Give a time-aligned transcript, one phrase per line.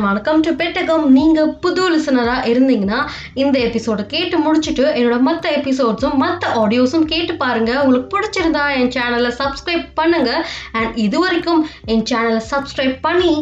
[0.00, 2.98] And வணக்கம் to பெட்டகம் நீங்கள் புது லிசனராக இருந்தீங்கன்னா
[3.42, 7.70] இந்த எபிசோடை கேட்டு முடிச்சுட்டு என்னோட மற்ற எபிசோட்ஸும் மற்ற ஆடியோஸும் கேட்டு பாருங்க.
[7.82, 10.30] உங்களுக்கு பிடிச்சிருந்தா என் சேனலை சப்ஸ்கிரைப் பண்ணுங்க.
[10.72, 11.60] அண்ட் இது வரைக்கும்
[11.94, 13.32] என் சேனலை சப்ஸ்கிரைப் பண்ணி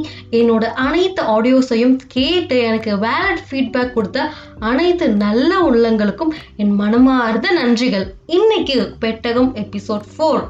[0.40, 4.28] என்னோட அனைத்து ஆடியோஸையும் கேட்டு எனக்கு வேலட் ஃபீட்பேக் கொடுத்த
[4.70, 8.08] அனைத்து நல்ல உள்ளங்களுக்கும் என் மனமார்ந்த நன்றிகள்.
[8.38, 10.42] இன்னைக்கு பெட்டகம் எபிசோட் ஃபோர்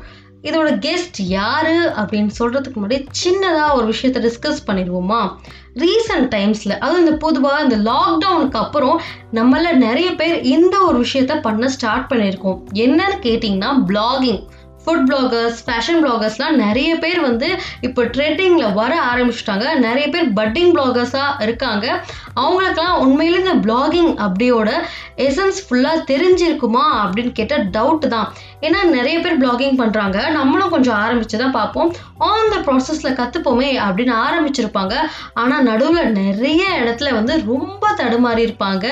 [0.42, 5.34] இதோட கெஸ்ட் யாரு அப்படின்னு சொல்றதுக்கு முன்னாடி சின்னதா ஒரு விஷயத்த டிஸ்கஸ் பண்ணிடுவோமா?
[5.74, 9.00] ரீசன்ட் டைம்ஸ்ல அதுவும் இந்த பொதுவாக இந்த லாக்டவுனுக்கு அப்புறம்
[9.32, 12.62] நம்மள நிறைய பேர் இந்த ஒரு விஷயத்த பண்ண ஸ்டார்ட் பண்ணியிருக்கோம்.
[12.72, 14.40] என்னன்னு கேட்டிங்கன்னா பிளாகிங்
[14.84, 17.48] ஃபுட் பிளாகர்ஸ் ஃபேஷன் பிளாகர்ஸ்லாம் நிறைய பேர் வந்து
[17.80, 19.74] இப்போ ட்ரெண்டிங்கில் வர ஆரம்பிச்சிட்டாங்க.
[19.74, 22.04] நிறைய பேர் பட்டிங் பிளாகர்ஸாக இருக்காங்க.
[22.34, 24.70] அவங்களுக்கெல்லாம் உண்மையிலே இந்த பிளாகிங் அப்படியோட
[25.16, 28.32] எசன்ஸ் ஃபுல்லாக தெரிஞ்சிருக்குமா அப்படின்னு கேட்டால் டவுட் தான்.
[28.66, 31.90] ஏன்னா நிறைய பேர் பிளாகிங் பண்ணுறாங்க நம்மளும் கொஞ்சம் ஆரம்பித்து தான் பார்ப்போம்
[32.28, 34.94] ஆன் த ப்ராசஸில் கற்றுப்போமே அப்படின்னு ஆரம்பிச்சிருப்பாங்க.
[35.42, 38.86] ஆனால் நடுவில் நிறைய இடத்துல வந்து ரொம்ப தடுமாறி இருப்பாங்க.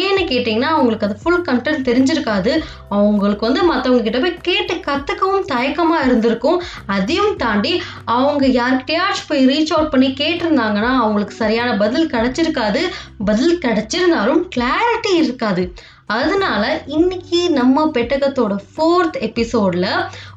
[0.00, 2.52] ஏன்னு கேட்டிங்கன்னா அவங்களுக்கு அது ஃபுல் கண்டென்ட் தெரிஞ்சிருக்காது.
[2.98, 6.62] அவங்களுக்கு வந்து மற்றவங்க கிட்ட போய் கேட்டு கற்றுக்கவும் தயக்கமாக இருந்திருக்கும்.
[6.96, 7.72] அதையும் தாண்டி
[8.04, 12.82] அவங்க யார்கிட்டயாச்சும் போய் ரீச் அவுட் பண்ணி கேட்டிருந்தாங்கன்னா அவங்களுக்கு சரியான பதில் கிடைச்சிருக்காது.
[13.30, 15.64] பதில் கிடைச்சிருந்தாலும் கிளாரிட்டி இருக்காது.
[16.08, 19.90] அதனால இன்னைக்கு நம்ம பெட்டகத்தோட ஃபோர்த் எபிசோடில்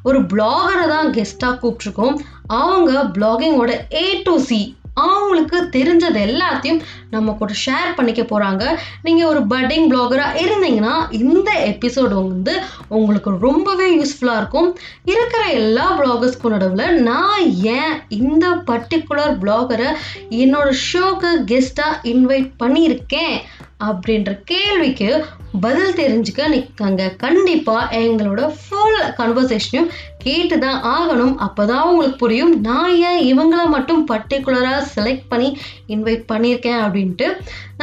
[0.03, 7.53] ஒரு பிளாகரை தான் கெஸ்ட்டாக கூப்பிட்ருக்கோம் அவங்க பிளாகிங்கோட ஏ டு சி அவங்களுக்கு தெரிஞ்சது எல்லாத்தையும் நம்ம கூட
[7.65, 8.63] ஷேர் பண்ணிக்க போகிறாங்க
[9.03, 12.53] நீங்கள் ஒரு பட்டிங் பிளாகராக இருந்தீங்கன்னா இந்த எபிசோடு வந்து
[12.87, 14.77] உங்களுக்கு ரொம்பவே யூஸ்ஃபுல்லாக இருக்கும்.
[15.05, 19.89] இருக்கிற எல்லா பிளாகர்ஸ்க்கும் நடுவில் நான் ஏன் இந்த பர்டிகுலர் பிளாகரை
[20.29, 23.37] என்னோட ஷோக்கு கெஸ்ட்டாக இன்வைட் பண்ணியிருக்கேன்
[23.83, 25.25] அப்படின்ற கேள்விக்கு
[25.59, 29.89] பதில் தெரிஞ்சுக்க நிற்காங்க கண்டிப்பாக எங்களோட ஃபுல் கன்வர்சேஷனையும்
[30.25, 31.35] கேட்டு தான் ஆகணும்.
[31.45, 32.53] அப்போ தான் உங்களுக்கு புரியும்.
[32.67, 35.49] நான் ஏன் இவங்கள மட்டும் பர்டிகுலராக செலக்ட் பண்ணி
[35.95, 37.27] இன்வைட் பண்ணியிருக்கேன் அப்படின்ட்டு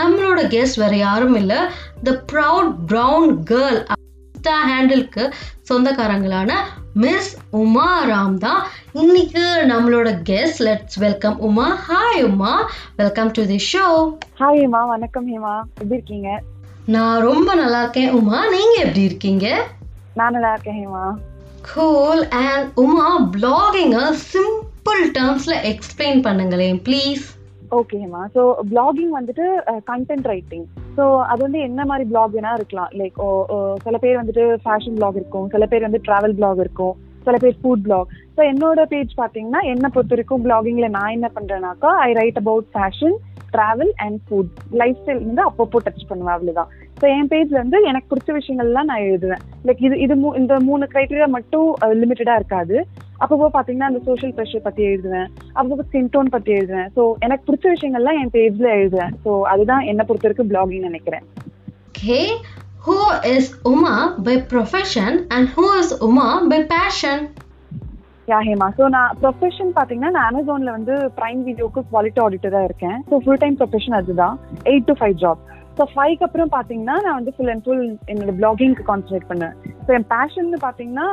[0.01, 1.61] நம்மளோட கெஸ்ட் வேறு யாரும் இல்லை.
[2.09, 3.79] The proud brown girl
[4.35, 5.25] insta ஹேண்டிலுக்கு
[5.71, 6.53] சொந்தக்காரங்களான
[6.95, 7.33] மிஸ்
[7.63, 8.63] உமா ராம் தான்.
[8.93, 11.67] இன்னைக்கு நம்மளோட guest let's welcome Uma.
[11.89, 12.55] Hi Uma.
[12.97, 14.85] Welcome to the show hi Uma.
[14.95, 15.57] வணக்கம் ஹேமா.
[15.81, 16.31] எப்படி இருக்கீங்க?
[16.95, 18.13] நான் ரொம்ப நல்லா இருக்கேன்.
[18.19, 19.47] உமா நீங்க எப்படி இருக்கீங்க?
[20.19, 21.03] நான் நல்லா இருக்கேன் ஹேமா.
[21.73, 23.99] கூல் அண்ட் உமா பிளாகிங்க
[24.31, 27.27] சிம்பிள் டேர்ம்ஸ்ல எக்ஸ்பிளைன் பண்ணுங்களேன் please
[27.79, 28.23] okay Hema.
[28.37, 29.47] So blogging வந்துட்டு
[29.91, 30.65] கண்டென்ட் ரைட்டிங்
[30.97, 32.91] ஸோ அது வந்து என்ன மாதிரி பிளாக் வேணா இருக்கலாம்.
[33.01, 33.19] லைக்
[33.85, 35.47] சில பேர் வந்துட்டு ஃபேஷன் பிளாக் இருக்கும்.
[35.57, 36.97] சில பேர் வந்து ட்ராவல் பிளாக் இருக்கும்.
[37.27, 41.91] சில பேர் ஃபுட் பிளாக் ஸோ என்னோட பேஜ் பார்த்தீங்கன்னா என்னை பொறுத்த வரைக்கும் பிளாகிங்ல நான் என்ன பண்றேனாக்கா
[42.07, 43.17] I write about fashion
[43.55, 44.53] travel and food
[45.01, 46.71] lifestyle வந்து அப்பப்போ டச் பண்ணுவேன் அவ்வளவுதான்.
[47.01, 49.43] ஸோ என் பேஜ்ல வந்து எனக்கு பிடிச்ச விஷயங்கள்லாம் நான் எழுதுவேன்.
[49.67, 51.69] லைக் இது இது மூ இந்த மூணு கிரைட்டீரியா மட்டும்
[52.03, 52.77] லிமிட்டடா இருக்காது.
[53.23, 55.29] அப்பப்போ பார்த்தீங்கன்னா அந்த சோஷியல் ப்ரெஷர் பத்தி எழுதுவேன்.
[55.59, 56.89] அப்பப்போ ஸ்கின் டோன் பத்தி எழுதுவேன்.
[56.97, 59.13] ஸோ எனக்கு பிடிச்ச விஷயங்கள்லாம் என் பேஜ்ல எழுதுவேன்.
[59.25, 61.27] ஸோ அதுதான் என்னை பொறுத்த வரைக்கும் பிளாகிங் நினைக்கிறேன்.
[61.91, 62.21] Okay
[62.87, 62.97] who
[63.35, 63.95] is Uma
[64.27, 67.23] by profession and who is Uma by passion
[68.31, 72.99] yeah Hema so நான் ப்ரொஃபஷன் பார்த்தீங்கன்னா நான் அமேசானில் வந்து ப்ரைம் வீடியோக்கு குவாலிட்டி ஆடிட்டராக இருக்கேன்.
[73.11, 74.35] ஸோ ஃபுல் டைம் ப்ரொஃபஷன் அதுதான்.
[74.71, 75.41] Eight to five job
[75.79, 79.55] so ஃபைவ்க்கு அப்புறம் பார்த்தீங்கன்னா நான் வந்து ஃபுல் அண்ட் ஃபுல் என்னோட பிளாகிங்க்கு கான்சன்ட்ரேட் பண்ணேன்
[79.87, 81.07] ஸோ என் பேஷன் பார்த்தீங்கன்னா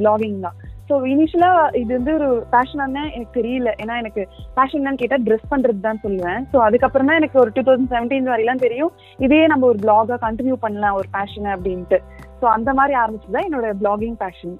[0.00, 0.56] பிளாகிங் தான்.
[0.88, 3.70] ஸோ இனிஷியலாக இது வந்து ஒரு பேஷனானே எனக்கு தெரியல.
[3.82, 4.22] ஏன்னா எனக்கு
[4.58, 6.40] பேஷன் என்னன்னு கேட்டால் ட்ரெஸ் பண்ணுறது தான் சொல்லுவேன்.
[6.52, 8.92] ஸோ அதுக்கப்புறம் தான் எனக்கு ஒரு டூ தௌசண்ட் செவன்டீன் வரையெல்லாம் தெரியும்.
[9.26, 12.00] இதே நம்ம ஒரு பிளாகாக கண்டினியூ பண்ணலாம் ஒரு பேஷனை அப்படின்ட்டு.
[12.40, 14.54] ஸோ அந்த மாதிரி ஆரம்பிச்சு தான் என்னோட பிளாகிங் பேஷன்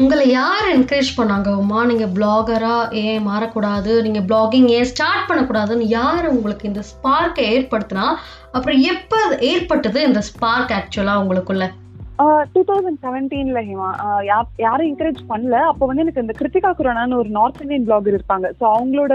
[0.00, 1.48] உங்களை யார் என்கரேஜ் பண்ணாங்க?
[1.60, 3.92] அம்மா நீங்கள் பிளாகராக ஏன் மாறக்கூடாது?
[4.06, 8.06] நீங்கள் பிளாகிங் ஏன் ஸ்டார்ட் பண்ணக்கூடாதுன்னு யார் உங்களுக்கு இந்த ஸ்பார்க்கை ஏற்படுத்தினா?
[8.56, 9.20] அப்புறம் எப்போ
[9.52, 11.66] ஏற்பட்டது இந்த ஸ்பார்க் ஆக்சுவலாக உங்களுக்குள்ள?
[12.52, 13.88] டூ தௌசண்ட் செவன்டீன்ல ஹிமா.
[14.64, 15.56] யாரும் என்கரேஜ் பண்ணல.
[15.70, 18.48] அப்போ வந்து எனக்கு இந்த கிருத்திகா குரானான்னு ஒரு நார்த் இந்தியன் பிளாகர் இருப்பாங்க.
[18.60, 19.14] ஸோ அவங்களோட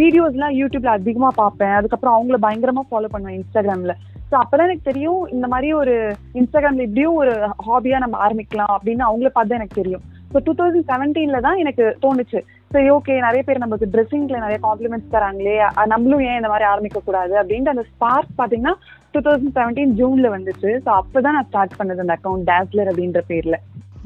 [0.00, 1.76] வீடியோஸ்லாம் யூடியூப்ல அதிகமாக பார்ப்பேன்.
[1.78, 3.98] அதுக்கப்புறம் அவங்கள பயங்கரமாக ஃபாலோ பண்ணுவேன் இன்ஸ்டாகிராமில்
[4.32, 5.94] ஸோ அப்பதான் எனக்கு தெரியும் இந்த மாதிரி ஒரு
[6.40, 7.32] இன்ஸ்டாகிராம்ல இப்படியும் ஒரு
[7.66, 10.04] ஹாபியா நம்ம ஆரம்பிக்கலாம் அப்படின்னு அவங்கள பார்த்து எனக்கு தெரியும்.
[10.32, 12.40] ஸோ டூ தௌசண்ட் செவன்டீன்ல தான் எனக்கு தோணுச்சு.
[12.74, 15.56] சரி ஓகே நிறைய பேர் நமக்கு ட்ரெஸ்ஸிங்ல நிறைய காம்ப்ளிமெண்ட்ஸ் தராங்களே
[15.92, 18.74] நம்மளும் ஏன் இந்த மாதிரி ஆரம்பிக்க கூடாது அப்படின்ட்டு அந்த ஸ்பார்க் பாத்தீங்கன்னா
[19.14, 20.70] டூ தௌசண்ட் செவன்டீன் ஜூன்ல வந்துச்சு.
[20.86, 23.58] ஸோ அப்பதான் நான் ஸ்டார்ட் பண்ணது அந்த அக்கௌண்ட் டேஸ்லர் அப்படின்ற பேர்ல.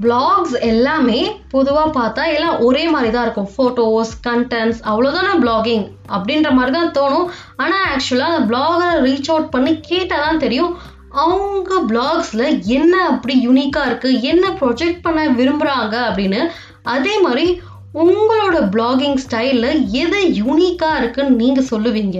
[0.04, 1.20] பிளாக்ஸ் எல்லாமே
[1.52, 3.50] பொதுவாக பார்த்தா எல்லாம் ஒரே மாதிரி தான் இருக்கும்.
[3.54, 5.84] ஃபோட்டோஸ் கண்டென்ட்ஸ் அவ்வளோதானே பிளாகிங்
[6.16, 7.28] அப்படின்ற மாதிரி தான் தோணும்
[7.62, 10.74] ஆனால் ஆக்சுவலாக அந்த பிளாகரை ரீச் அவுட் பண்ணி கேட்டால் தான் தெரியும்
[11.24, 12.46] அவங்க பிளாக்ஸில்
[12.78, 16.40] என்ன அப்படி யூனிக்காக இருக்குது என்ன ப்ரொஜெக்ட் பண்ண விரும்புகிறாங்க அப்படின்னு.
[16.94, 17.46] அதே மாதிரி
[18.04, 19.70] உங்களோட பிளாகிங் ஸ்டைலில்
[20.02, 22.18] எது யூனிக்காக இருக்குன்னு நீங்கள் சொல்லுவீங்க?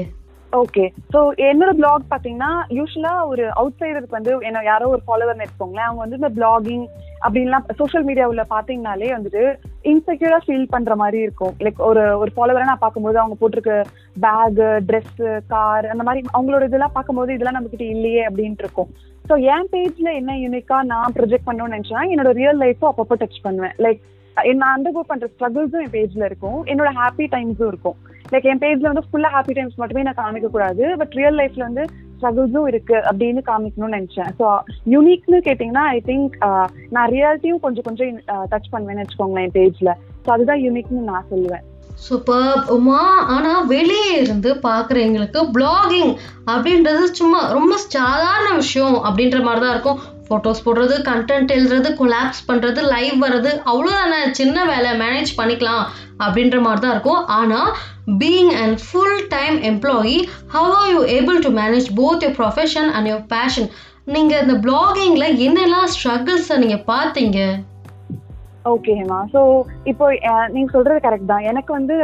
[0.52, 0.84] ஓகே
[1.14, 6.02] ஸோ என்னோட பிளாக் பார்த்தீங்கன்னா யூஸ்வலாக ஒரு அவுட் சைடருக்கு வந்து என்ன யாரோ ஒரு ஃபாலோவர்னு எடுத்துக்கோங்களேன் அவங்க
[6.04, 6.86] வந்து இந்த பிளாகிங்
[7.24, 9.42] அப்படின்லாம் சோஷியல் மீடியாவில் பார்த்தீங்கனாலே வந்துட்டு
[9.92, 11.54] இன்செக்யூரா ஃபீல் பண்ற மாதிரி இருக்கும்.
[11.64, 13.76] லைக் ஒரு ஒரு ஃபாலோவரை நான் பார்க்கும்போது அவங்க போட்டிருக்க
[14.24, 15.22] பேக் ட்ரெஸ்
[15.52, 18.90] கார் அந்த மாதிரி அவங்களோட இதெல்லாம் பார்க்கும்போது இதெல்லாம் நம்ம கிட்ட இல்லையே அப்படின்ட்டு இருக்கும்.
[19.28, 23.74] ஸோ என் பேஜ்ல என்ன யூனிக்கா நான் ப்ரொஜெக்ட் பண்ணணும்னு நினைச்சா என்னோட ரியல் லைஃப்பும் அப்பப்போ டச் பண்ணுவேன்.
[23.86, 24.02] லைக்
[24.60, 26.58] நான் அண்டர்கோ பண்ற ஸ்ட்ரகிள்ஸும் என் பேஜ்ல இருக்கும்.
[26.72, 27.98] என்னோட ஹாப்பி டைம்ஸும் இருக்கும்.
[28.32, 31.84] லைக் என் பேஜ்ல வந்து ஃபுல்லா ஹாப்பி டைம்ஸ் மட்டுமே நான் காமிக்க கூடாது பட் ரியல் லைஃப்ல வந்து
[32.18, 34.30] ஸ்ட்ரகிள்ஸும் இருக்கு அப்படின்னு காமிக்கணும்னு நினைச்சேன்.
[34.38, 34.46] ஸோ
[34.94, 36.36] யூனிக்னு கேட்டிங்கன்னா ஐ திங்க்
[36.96, 38.20] நான் ரியாலிட்டியும் கொஞ்சம் கொஞ்சம்
[38.52, 39.92] டச் பண்ணுவேன்னு வச்சுக்கோங்களேன் என் பேஜ்ல
[40.24, 41.64] ஸோ அதுதான் யூனிக்னு நான் சொல்லுவேன்.
[42.06, 43.02] சூப்பர் உமா
[43.34, 46.12] ஆனா வெளியே இருந்து பாக்குறவங்களுக்கு பிளாகிங்
[46.54, 50.00] அப்படின்றது சும்மா ரொம்ப சாதாரண விஷயம் அப்படின்ற மாதிரி தான் இருக்கும்.
[50.28, 55.84] ஃபோட்டோஸ் போடுறது கண்டென்ட் எழுதுறது கொலாப்ஸ் பண்றது லைவ் வர்றது அவ்வளோதானே சின்ன வேலை மேனேஜ் பண்ணிக்கலாம்
[56.24, 57.22] அப்படின்ற மாதிரி தான் இருக்கும்.
[57.38, 57.70] ஆனால்
[58.22, 60.16] being and full time employee
[60.56, 63.68] how are you able to manage both your profession and your passion
[64.14, 67.38] நீங்கள் இந்த பிளாகிங்கில் என்னெல்லாம் ஸ்ட்ரகிள்ஸை நீங்கள் பார்த்தீங்க?
[68.72, 69.40] ஓகே ஹேமா ஸோ
[69.90, 70.06] இப்போ
[70.54, 71.44] நீங்க சொல்றது கரெக்ட் தான்.
[71.50, 71.96] எனக்கு வந்து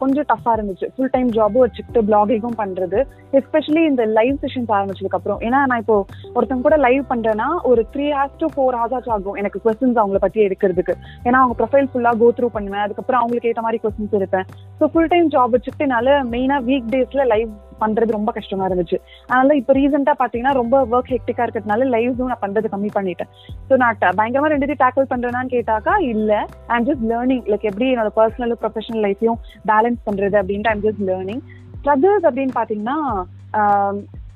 [0.00, 0.86] கொஞ்சம் டஃபா இருந்துச்சு.
[0.94, 2.98] ஃபுல் டைம் ஜாபும் வச்சுக்கிட்டு பிளாகிங்கும் பண்றது.
[3.38, 5.40] எஸ்பெஷலி இந்த லைவ் செஷன்ஸ் ஆரம்பிச்சதுக்கு அப்புறம்.
[5.48, 5.96] ஏன்னா நான் இப்போ
[6.36, 10.40] ஒருத்தவங்க கூட லைவ் பண்றேன்னா ஒரு three hours to four hours ஆகும் எனக்கு கொஸ்டின்ஸ் அவங்கள பத்தி
[10.48, 10.96] எடுக்கிறதுக்கு.
[11.28, 12.84] ஏன்னா அவங்க ப்ரொஃபைல் ஃபுல்லா கோ த்ரூ பண்ணுவேன்.
[12.86, 14.46] அதுக்கப்புறம் அவங்களுக்கு ஏற்ற மாதிரி கொஸ்டின்ஸ் எடுப்பேன்.
[14.80, 17.50] ஸோ ஃபுல் டைம் ஜாப் வச்சுக்கிட்டு என்னால மெயினா வீக் டேஸ்ல லைவ்
[17.82, 18.98] பண்றது ரொம்ப கஷ்டமா இருந்துச்சு.
[19.30, 23.30] அதனால இப்போ ரீசெண்டா பாத்தீங்கன்னா ரொம்ப ஒர்க் ஹெக்டிக்கா இருக்கிறதுனால லைவ்ஸும் நான் பண்றது கம்மி பண்ணிட்டேன்.
[23.68, 26.32] ஸோ நான் பயங்கரமா ரெண்டுத்தையும் டேக்கிள் பண்றேனான்னு கேட்டாக்கா இல்ல.
[26.76, 29.40] ஐம் ஜஸ்ட் லேர்னிங் லைக் எப்படி என்னோட பர்சனல் ப்ரொஃபஷனல் லைஃபையும்
[29.72, 31.44] பேலன்ஸ் பண்றது அப்படின்ட்டு ஐம் ஜஸ்ட் லேர்னிங்
[31.82, 32.96] ஸ்ட்ரகிள்ஸ் அப்படின்னு பாத்தீங்கன்னா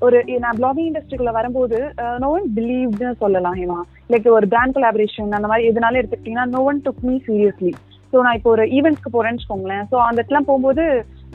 [0.05, 1.77] ஒரு நான் பிளாகிங் இண்டஸ்ட்ரிக்குள்ள வரும்போது
[2.23, 3.79] நோ ஒன் பிலீவ்னு சொல்லலாம் ஹேமா.
[4.13, 7.73] லைக் ஒரு பிராண்ட் கொலாபரேஷன் அந்த மாதிரி எதுனாலும் எடுத்துக்கிட்டீங்கன்னா no one took me seriously
[8.13, 9.85] so நான் இப்போ ஒரு ஈவெண்ட்ஸ்க்கு போறேன்னு வச்சுக்கோங்களேன்.
[9.93, 10.83] ஸோ அந்த இடத்துல போகும்போது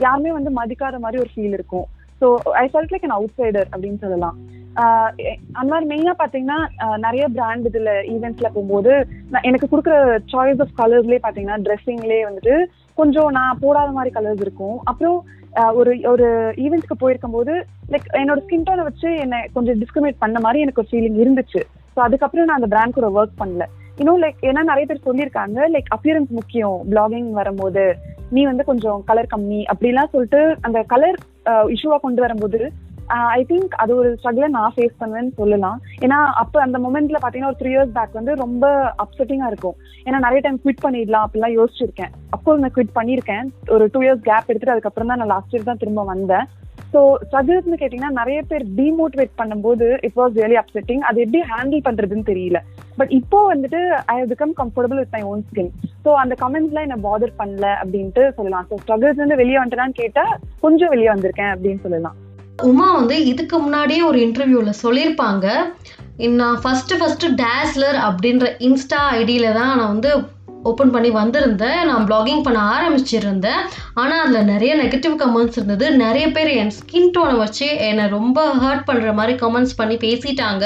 [0.06, 1.88] யாருமே வந்து மதிக்காத மாதிரி ஒரு ஃபீல் இருக்கும்.
[2.22, 2.28] So
[2.62, 4.38] I felt like an outsider அப்படின்னு சொல்லலாம்.
[5.60, 6.60] அந்த மாதிரி மெயினா பாத்தீங்கன்னா
[7.06, 8.92] நிறைய பிராண்ட் இதுல ஈவெண்ட்ஸ்ல போகும்போது
[9.32, 9.96] நான் எனக்கு கொடுக்குற
[10.34, 12.56] சாய்ஸ் ஆஃப் கலர்ஸ்லேயே பாத்தீங்கன்னா ட்ரெஸ்ஸிங்லேயே வந்துட்டு
[13.00, 14.78] கொஞ்சம் நான் போடாத மாதிரி கலர்ஸ் இருக்கும்.
[14.92, 15.18] அப்புறம்
[15.80, 16.28] ஒரு ஒரு
[16.64, 17.54] ஈவெண்ட்ஸ்க்கு போயிருக்கும் போது
[17.94, 21.62] லைக் என்னோட ஸ்கின் டோனை வச்சு என்னை கொஞ்சம் டிஸ்கிரிமினேட் பண்ண மாதிரி எனக்கு ஒரு ஃபீலிங் இருந்துச்சு.
[21.94, 23.66] ஸோ அதுக்கப்புறம் நான் அந்த பிராண்ட் கூட ஒர்க் பண்ணல.
[24.02, 26.78] இன்னும் லைக் ஏன்னா நிறைய பேர் சொல்லியிருக்காங்க லைக் அப்பியரன்ஸ் முக்கியம்.
[26.92, 27.84] பிளாகிங் வரும்போது
[28.36, 31.18] நீ வந்து கொஞ்சம் கலர் கம்மி அப்படிலாம் சொல்லிட்டு அந்த கலர்
[31.74, 32.60] இஷ்யூவா கொண்டு வரும்போது
[33.38, 35.78] ஐ திங்க் அது ஒரு ஸ்ட்ரகிளை நான் ஃபேஸ் பண்ணுவேன்னு சொல்லலாம்.
[36.06, 38.66] ஏன்னா அப்போ அந்த மொமெண்ட்ல பாத்தீங்கன்னா ஒரு த்ரீ இயர்ஸ் பேக் வந்து ரொம்ப
[39.04, 39.78] அப்செட்டிங்கா இருக்கும்.
[40.06, 42.12] ஏன்னா நிறைய டைம் குவிட் பண்ணிடலாம் அப்படிலாம் யோசிச்சிருக்கேன்.
[42.36, 43.48] அப்போ நான் குவிட் பண்ணியிருக்கேன்.
[43.76, 46.46] ஒரு டூ இயர்ஸ் கேப் எடுத்துட்டு அதுக்கப்புறம் தான் நான் லாஸ்ட் இயர் தான் திரும்ப வந்தேன்.
[46.94, 52.30] ஸோ ஸ்ட்ரகிள்ஸ்னு கேட்டிங்கன்னா நிறைய பேர் டிமோட்டிவேட் பண்ணும்போது இட் வாஸ் ரியலி அப்செட்டிங் அது எப்படி ஹேண்டில் பண்றதுன்னு
[52.32, 52.62] தெரியல.
[53.00, 53.82] பட் இப்போ வந்துட்டு
[54.14, 55.72] I have become comfortable with my own skin
[56.06, 58.66] so அந்த கமெண்ட்ஸ்லாம் என்ன பாதர் பண்ணல அப்படின்ட்டு சொல்லலாம்.
[58.72, 60.26] ஸோ ஸ்ட்ரகிள்ஸ் வந்து வெளியே வந்துட்டேனான்னு கேட்டா
[60.66, 62.18] கொஞ்சம் வெளியே வந்திருக்கேன் அப்படின்னு சொல்லலாம்.
[62.70, 65.48] உமா வந்து இதுக்கு முன்னாடியே ஒரு இன்டர்வியூல சொல்லியிருப்பாங்க.
[66.40, 70.10] நான் ஃபர்ஸ்ட் ஃபர்ஸ்ட் டேஸ்லர் அப்படின்ற இன்ஸ்டா ஐடியில தான் நான் வந்து
[70.64, 71.82] ஓப்பன் பண்ணி வந்திருந்தேன்.
[71.90, 73.62] நான் ப்ளாகிங் பண்ண ஆரம்பிச்சிருந்தேன்.
[73.94, 75.86] ஆனால் அதில் நிறைய நெகட்டிவ் கமெண்ட்ஸ் இருந்தது.
[75.92, 80.66] நிறைய பேர் என் ஸ்கின் டோனை வச்சு என்னை ரொம்ப ஹர்ட் பண்ணுற மாதிரி கமெண்ட்ஸ் பண்ணி பேசிட்டாங்க.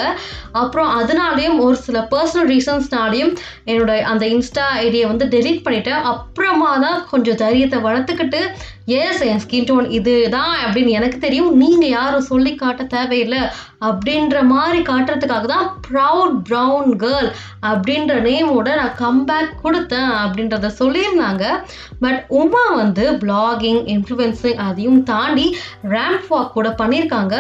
[0.52, 3.34] அப்புறம் அதனாலேயும் ஒரு சில பர்சனல் ரீசன்ஸ்னாலையும்
[3.66, 6.02] என்னோட அந்த இன்ஸ்டா ஐடியை வந்து டெலீட் பண்ணிட்டேன்.
[6.14, 8.42] அப்புறமா தான் கொஞ்சம் தைரியத்தை வளர்த்துக்கிட்டு
[8.86, 11.58] எஸ் என் ஸ்கின் டோன் இதுதான் அப்படின்னு எனக்கு தெரியும்.
[11.58, 13.40] நீங்கள் யாரும் சொல்லி காட்ட தேவையில்லை.
[13.82, 17.32] அப்படின்ற மாதிரி காட்டுறதுக்காக தான் ப்ரவுட் ப்ரௌன் கேர்ள்
[17.62, 21.64] அப்படின்ற நேமோட நான் கம்பேக் கொடுத்தேன் அப்படின்றத சொல்லியிருந்தாங்க.
[22.00, 27.36] பட் உமா வந்து பிளாகிங் இன்ஃப்ளூயன்சிங் அதையும் தாண்டி ரேம்ப் வாக் கூட பண்ணியிருக்காங்க.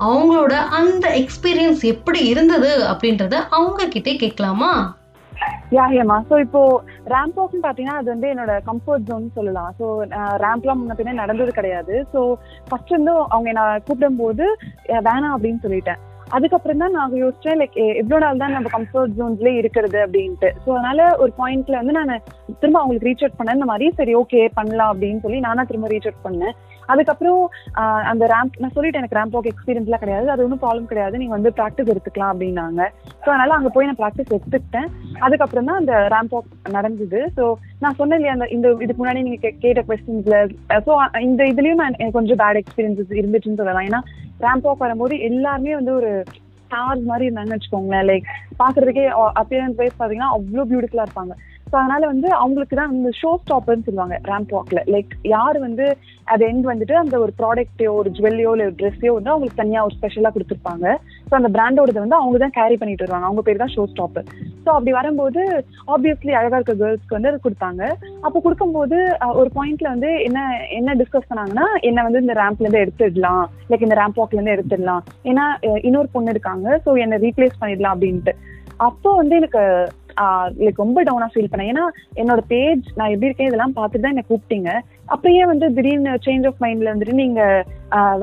[0.00, 4.97] அவங்களோட அந்த எக்ஸ்பீரியன்ஸ் எப்படி இருந்தது அப்படின்றத அவங்க கிட்டே கேட்கலாமா?
[5.76, 6.60] யா ஹேமா ஸோ இப்போ
[7.12, 9.70] ரேம்ப் வாக்னு பார்த்தீங்கன்னா அது வந்து என்னோட கம்ஃபர்ட் ஜோன் சொல்லலாம்.
[9.78, 9.86] ஸோ
[10.44, 11.96] ரேம்ப்லாம் முன்ன பின்ன நடந்தது கிடையாது.
[12.12, 12.20] ஸோ
[12.68, 14.46] ஃபர்ஸ்ட் வந்து அவங்க என்ன கூப்பிடும்போது
[15.08, 16.02] வேணாம் அப்படின்னு சொல்லிட்டேன்.
[16.36, 20.48] அதுக்கப்புறம் தான் நான் யோசிச்சேன் லைக் எவ்வளோ நாள் தான் நம்ம கம்ஃபர்ட் ஜோன்ஸ்லேயே இருக்கிறது அப்படின்ட்டு.
[20.64, 22.10] ஸோ அதனால ஒரு பாயிண்ட்ல வந்து நான்
[22.60, 23.56] திரும்ப அவங்களுக்கு ரீச் அவுட் பண்ணேன்.
[23.58, 26.56] இந்த மாதிரி சரி ஓகே பண்ணலாம் அப்படின்னு சொல்லி நானா திரும்ப ரீச் அவுட் பண்ணேன்.
[26.92, 27.40] அதுக்கப்புறம்
[27.80, 30.26] ஆஹ் அந்த ரேம்ப் நான் சொல்லிட்டேன் எனக்கு ரேம்ப் வாக் எக்ஸ்பீரியன்ஸ்லாம் கிடையாது.
[30.34, 31.16] அது ஒன்றும் ப்ராப்ளம் கிடையாது.
[31.22, 32.82] நீங்க வந்து ப்ராக்டிஸ் எடுத்துக்கலாம் அப்படின்னாங்க.
[33.24, 34.88] ஸோ அதனால அங்கே போய் நான் ப்ராக்டிஸ் எடுத்துக்கிட்டேன்.
[35.20, 37.20] அதுக்கப்புறம் தான் அந்த ரேம்ப் வாக் நடந்தது.
[37.36, 37.44] ஸோ
[37.80, 40.38] நான் சொன்னேன் இல்லையா அந்த இந்த இதுக்கு முன்னாடி நீங்க கே- கேட்ட கொஸ்டின்ஸ்ல
[40.86, 43.88] ஸோ இந்த இதுலயும் நான் எனக்கு கொஞ்சம் பேட் எக்ஸ்பீரியன்சஸ் இருந்துச்சுன்னு சொல்லலாம்.
[43.88, 44.02] ஏன்னா
[44.40, 46.10] ரேம்ப் வாக் வரும்போது எல்லாருமே வந்து ஒரு
[46.64, 48.08] ஸ்டார்ஸ் மாதிரி இருந்தாங்கன்னு வச்சுக்கோங்களேன்.
[48.08, 48.26] லைக்
[48.58, 49.04] பாக்குறதுக்கே
[49.40, 51.34] அப்பியரன்ஸ் வைஸ் பாத்தீங்கன்னா அவ்வளோ பியூட்டிஃபுல்லா இருப்பாங்க.
[51.66, 55.86] ஸோ அதனால வந்து அவங்களுக்கு தான் வந்து ஷோ ஸ்டாப்பர்னு சொல்லுவாங்க ரேம்ப் வாக்ல லைக் யார் வந்து
[56.26, 60.30] அது எண்ட் வந்துட்டு அந்த ஒரு ப்ராடக்ட்டையோ ஒரு ஜுவல்லையோ இல்லை ட்ரெஸ்ஸையோ வந்து அவங்களுக்கு தனியா ஒரு ஸ்பெஷலா
[60.34, 60.86] கொடுத்துருப்பாங்க.
[61.28, 63.26] ஸோ அந்த பிராண்டோடது வந்து அவங்க தான் கேரி பண்ணிட்டு வருவாங்க.
[63.26, 64.26] அவங்க பேர் தான் ஷோ ஸ்டாப்பர்
[64.68, 65.42] ஸோ அப்படி வரும்போது
[65.92, 67.82] ஆப்வியஸ்லி அழகா இருக்க கேர்ள்ஸ்க்கு வந்து அது கொடுத்தாங்க.
[68.26, 68.96] அப்போ கொடுக்கும்போது
[69.40, 70.40] ஒரு பாயிண்ட்ல வந்து என்ன
[70.78, 75.04] என்ன டிஸ்கஸ் பண்ணாங்கன்னா என்ன வந்து இந்த ரேம்ப்ல இருந்து எடுத்துடலாம் லைக் இந்த ரேம்ப் வாக்ல இருந்து எடுத்துடலாம்
[75.30, 75.46] ஏன்னா
[75.88, 76.66] இன்னொரு பொண்ணு இருக்காங்க.
[76.84, 78.34] ஸோ என்னை ரீப்ளேஸ் பண்ணிடலாம் அப்படின்ட்டு.
[78.88, 79.62] அப்போ வந்து எனக்கு
[80.64, 81.70] லைக் ரொம்ப டவுனா ஃபீல் பண்ணேன்.
[81.72, 81.86] ஏன்னா
[82.20, 84.70] என்னோட பேஜ் நான் எப்படி இருக்கேன் இதெல்லாம் பார்த்துட்டு தான் என்ன கூப்பிட்டீங்க.
[85.14, 87.42] அப்பயே வந்து திடீர்னு சேஞ்ச் ஆஃப் மைண்ட்ல வந்துட்டு நீங்க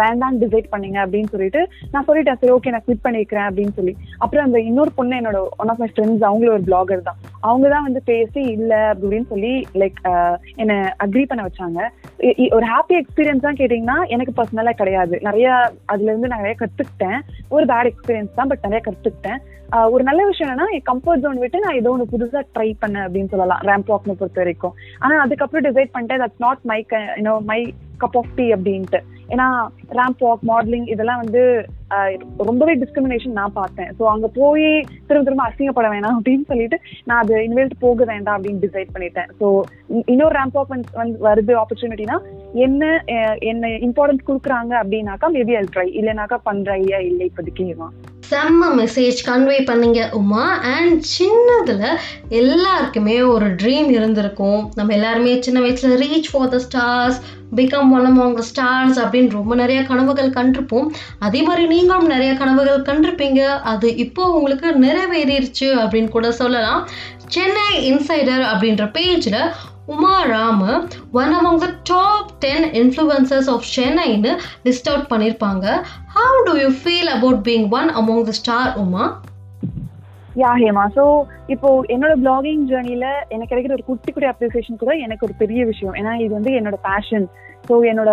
[0.02, 1.62] வேண்டாம் டிசைட் பண்ணீங்க அப்படின்னு சொல்லிட்டு
[1.94, 3.94] நான் சொல்லிட்டேன் சரி ஓகே நான் குவிட் பண்ணிக்கிறேன் அப்படின்னு சொல்லி.
[4.24, 7.20] அப்புறம் அந்த இன்னொரு பொண்ணு என்னோட ஒன் ஆஃப் மை ஃப்ரெண்ட்ஸ் அவங்களும் ஒரு பிளாகர் தான்.
[7.48, 10.00] அவங்க தான் வந்து பேசி இல்ல அப்படின்னு சொல்லி லைக்
[10.62, 11.80] என்னை அக்ரி பண்ண வச்சாங்க.
[12.58, 15.16] ஒரு ஹாப்பி எக்ஸ்பீரியன்ஸ் தான் கேட்டிங்கன்னா எனக்கு பர்சனலா கிடையாது.
[15.30, 15.48] நிறைய
[15.94, 17.20] அதுல இருந்து நிறைய கத்துக்கிட்டேன்.
[17.56, 19.42] ஒரு பேட் எக்ஸ்பீரியன்ஸ் தான் பட் நிறைய கத்துக்கிட்டேன்.
[19.94, 23.32] ஒரு நல்ல விஷயம் என்னன்னா என் கம்ஃபர்ட் ஜோன் விட்டு நான் ஏதோ ஒன்று புதுசா ட்ரை பண்ணேன் அப்படின்னு
[23.34, 24.76] சொல்லலாம் ரேம்ப் வாக்னு பொறுத்த வரைக்கும்.
[25.04, 27.60] ஆனா அதுக்கப்புறம் டிசைட் பண்ணிட்டேன் that's not my you know my
[28.04, 29.00] cup of tea அப்படின்ட்டு.
[29.34, 29.48] ஏன்னா
[30.00, 31.42] ரேம்ப் வாக் மாடலிங் இதெல்லாம் வந்து
[32.50, 33.90] ரொம்பவே டிஸ்கிரிமினேஷன் நான் பார்த்தேன்.
[33.98, 34.68] ஸோ அங்க போய்
[35.08, 39.30] திரும்ப திரும்ப அசிங்கப்பட வேணாம் அப்படின்னு சொல்லிட்டு நான் அது இன்வெல்ட் போக வேண்டாம் அப்படின்னு டிசைட் பண்ணிட்டேன்.
[39.40, 39.48] ஸோ
[40.14, 42.18] இன்னொரு ரேம்ப் வாக் வந்து வருது ஆப்பர்ச்சுனிட்டினா
[42.68, 42.92] என்ன
[43.52, 47.96] என்ன இம்பார்ட்டன்ஸ் கொடுக்குறாங்க அப்படின்னாக்கா மேபி அல் ட்ரை இல்லைனாக்கா பண்ற ஐயா இல்லை இப்போதைக்கு தான்
[48.30, 50.46] செம்ம மெசேஜ் கன்வே பண்ணிங்க உமா.
[50.60, 51.86] அண்ட் சின்னதில்
[52.30, 54.72] எல்லாருக்குமே ஒரு ட்ரீம் இருந்திருக்கும்.
[54.76, 57.20] நம்ம எல்லாருமே சின்ன வயசில் reach for the stars
[57.56, 60.88] become one among the stars அப்படின்னு ரொம்ப நிறைய கனவுகள் கண்டிருப்போம்.
[61.20, 63.42] அதே மாதிரி நீங்களும் நிறைய கனவுகள் கண்டிருப்பீங்க.
[63.74, 66.90] அது இப்போ உங்களுக்கு நிறைவேறிடுச்சு அப்படின்னு கூட சொல்லலாம்.
[67.28, 69.42] சென்னை இன்சைடர் அப்படின்ற பேஜில்
[69.88, 70.62] Uma Rama
[71.12, 74.32] one among the top ten influencers of சென்னைன்னு
[74.64, 75.66] list out பண்ணியிருப்பாங்க
[76.16, 79.06] how do you feel about being one among the star Uma?
[80.36, 80.86] Yeah Hema.
[80.96, 81.04] So
[81.48, 85.94] இப்போ என்னோட பிளாகிங் ஜேர்னில எனக்கு கிடைக்கிற ஒரு குட்டி குட்டி அப்ரிசியேஷன் கூட எனக்கு ஒரு பெரிய விஷயம்.
[85.94, 87.28] ஏன்னா இது வந்து என்னோட பேஷன்
[87.70, 88.10] ஸோ என்னோட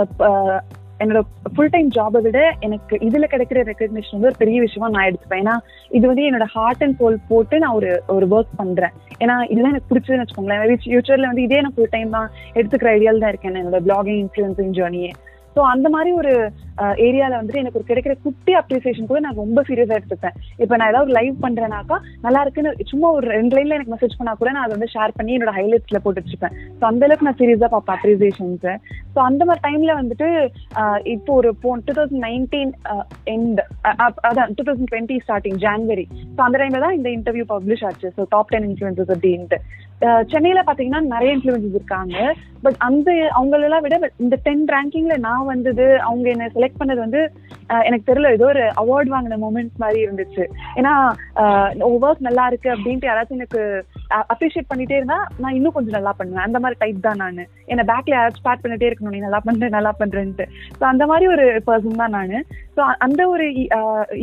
[1.03, 1.21] என்னோட
[1.55, 5.43] ஃபுல் டைம் ஜாபை விட எனக்கு இதுல கிடைக்கிற ரெக்கக்னிஷன் வந்து ஒரு பெரிய விஷயமா நான் எடுத்துப்பேன்.
[5.45, 5.57] ஏன்னா
[5.97, 8.95] இது வந்து என்னோட ஹார்ட் அண்ட் சோல் போட்டு நான் ஒரு ஒரு ஒர்க் பண்றேன்.
[9.23, 10.85] ஏன்னா இதுதான் எனக்கு பிடிச்சதுன்னு வச்சுக்கோங்களேன்.
[10.87, 13.61] ஃபியூச்சர்ல வந்து இதே நான் ஃபுல் டைம் தான் எடுத்துக்கிற ஐடியால தான் இருக்கேன்.
[13.63, 15.13] என்னோட பிளாகிங் இன்ஃபுளுசிங் ஜேர்னியே
[15.57, 16.33] ஸோ அந்த மாதிரி ஒரு
[17.07, 20.37] ஏரியால வந்துட்டு எனக்கு ஒரு கிடைக்கிற குட்டி அப்ரிசியேஷன் கூட நான் ரொம்ப சீரியஸா எடுத்துப்பேன்.
[20.63, 24.51] இப்போ நான் ஏதாவது லைவ் பண்றேனாக்கா நல்லா இருக்குன்னு சும்மா ஒரு ரெண்டு லைன்ல எனக்கு மெசேஜ் பண்ணா கூட
[24.55, 26.57] நான் அதை வந்து ஷேர் பண்ணி என்னோட ஹைலைட்ஸ்ல போட்டு வச்சுப்பேன்.
[26.79, 28.67] ஸோ அந்த அளவுக்கு நான் சீரியஸா பார்ப்பேன் அப்ரிசியேஷன்ஸ்
[29.15, 30.29] ஸோ அந்த மாதிரி டைம்ல வந்துட்டு
[31.15, 32.73] இப்போ ஒரு போ டூ தௌசண்ட் நைன்டீன்
[33.35, 33.61] எண்ட்
[34.31, 36.07] அதான் two thousand twenty starting January
[36.37, 38.11] so அந்த டைம்ல தான் இந்த இன்டர்வியூ பப்ளிஷ் ஆச்சு.
[38.17, 39.59] ஸோ டாப் டென் இன்ஃபுளுசஸ் அப்படின்ட்டு.
[40.33, 42.17] சென்னையில பாத்தீங்கன்னா நிறைய இன்ஃபுளுசஸ் இருக்காங்க.
[42.65, 47.23] பட் அந்த அவங்களெல்லாம் விட இந்த டென் ரேங்கிங்ல நான் வந்தது அவங்க என்ன செலக்ட் பண்ணது வந்து
[47.89, 50.45] எனக்கு தெரியல ஏதோ ஒரு அவார்ட் வாங்கின மூமெண்ட்ஸ் மாதிரி இருந்துச்சு.
[50.79, 50.93] ஏன்னா
[51.93, 53.61] ஒர்க் நல்லா இருக்கு அப்படின்ட்டு யாராச்சும் எனக்கு
[54.33, 56.47] அப்ரிஷியேட் பண்ணிட்டே இருந்தா நான் இன்னும் கொஞ்சம் நல்லா பண்ணுவேன்.
[56.47, 57.41] அந்த மாதிரி டைப் தான் நான்.
[57.73, 60.47] என்ன பேக்ல யாராச்சும் ஸ்டார்ட் பண்ணிட்டே இருக்கணும் நீ நல்லா பண்ற நல்லா பண்றேன்ட்டு.
[60.79, 62.37] ஸோ அந்த மாதிரி ஒரு பர்சன் தான் நான்.
[62.77, 63.47] ஸோ அந்த ஒரு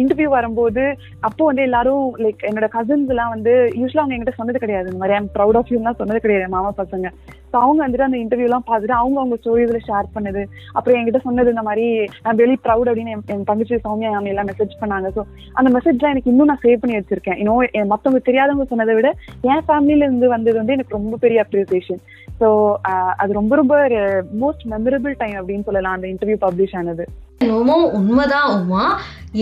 [0.01, 0.83] இன்டர்வியூ வரும்போது
[1.27, 4.87] அப்போ வந்து எல்லாரும் லைக் என்னோட கசின்ஸ் எல்லாம் வந்து யூஸ்வலா அவங்க என்கிட்ட சொன்னது கிடையாது.
[4.91, 7.09] இந்த மாதிரி ஐம் ப்ரௌட் ஆஃப் யூலாம் சொன்னது கிடையாது மாமா பசங்க.
[7.51, 10.43] ஸோ அவங்க வந்துட்டு அந்த இன்டர்வியூ எல்லாம் பார்த்துட்டு அவங்க அவங்க ஸ்டோரிஸ்ல ஷேர் பண்ணது.
[10.77, 11.85] அப்புறம் என்கிட்ட சொன்னது இந்த மாதிரி
[12.25, 15.09] நான் வெளி ப்ரௌட் அப்படின்னு என் என் தங்கச்சி சௌமியா அவங்க எல்லாம் மெசேஜ் பண்ணாங்க.
[15.15, 15.23] ஸோ
[15.59, 17.39] அந்த மெசேஜ்லாம் எனக்கு இன்னும் நான் சேவ் பண்ணி வச்சிருக்கேன்.
[17.43, 19.11] இன்னும் மற்றவங்க தெரியாதவங்க சொன்னதை விட
[19.51, 22.01] என் ஃபேமிலியில இருந்து வந்தது வந்து எனக்கு ரொம்ப பெரிய அப்ரிசியேஷன்
[22.41, 22.49] ஸோ
[23.21, 23.75] அது ரொம்ப ரொம்ப
[24.43, 25.95] மோஸ்ட் மெமரபிள் டைம் அப்படின்னு சொல்லலாம்.
[25.97, 27.05] அந்த இன்டர்வியூ பப்ளிஷ் ஆனது.
[27.43, 28.85] என்னமோ உண்மைதான் உமா.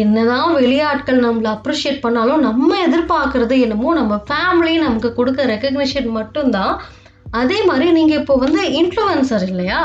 [0.03, 6.73] என்னதான் வெளியாட்கள் நம்மள அப்ரிஷியேட் பண்ணாலும் நம்ம எதிர்பார்க்கறது என்னமோ நம்ம ஃபேமிலி நமக்கு கொடுக்க ரெக்கக்னிஷன் மட்டும்தான்.
[7.33, 9.79] அதே மாதிரி நீங்க இப்போ வந்து இன்ஃப்ளூயன்சர் இல்லையா?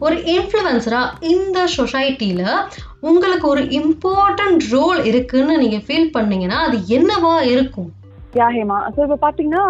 [0.00, 1.00] ஒரு இன்ஃப்ளூயன்சரா
[1.32, 2.42] இந்த சொசைட்டில
[3.00, 7.90] உங்களுக்கு ஒரு இம்பார்ட்டன்ட் ரோல் இருக்குன்னு நீங்க ஃபீல் பண்ணீங்கன்னா அது என்னவா இருக்கும்?
[8.34, 8.78] யா ஹேமா.
[8.94, 9.64] ஸோ இப்போ பார்த்தீங்கன்னா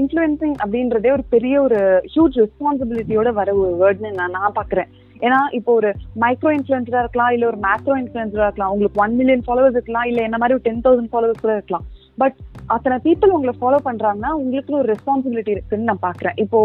[0.00, 1.78] இன்ஃப்ளூயன்சிங் அப்படின்றதே ஒரு பெரிய ஒரு
[2.14, 4.90] ஹியூஜ் ரெஸ்பான்சிபிலிட்டியோட வர ஒரு வேர்ட்னு நான் நான் பார்க்குறேன்
[5.22, 5.90] ஏன்னா இப்போ ஒரு
[6.22, 8.72] மைக்ரோ இன்ஃப்ளூயன்சரா இருக்கலாம் இல்ல ஒரு மேக்ரோ இன்ஃப்ளூயன்சரா இருக்கலாம்.
[8.72, 11.86] உங்களுக்கு ஒன் மில்லியன் ஃபாலோவர்ஸ் இருக்கலாம் இல்ல என்ன மாதிரி ஒரு டென் தௌசண்ட் ஃபாலோவர்ஸ் கூட இருக்கலாம்.
[12.18, 12.36] பட்
[12.74, 16.60] அத்தனை பீப்புள் உங்களை ஃபாலோ பண்றாங்கன்னா உங்களுக்கு ஒரு ரெஸ்பான்சிபிலிட்டி இருக்குன்னு நான் பாக்குறேன் இப்போ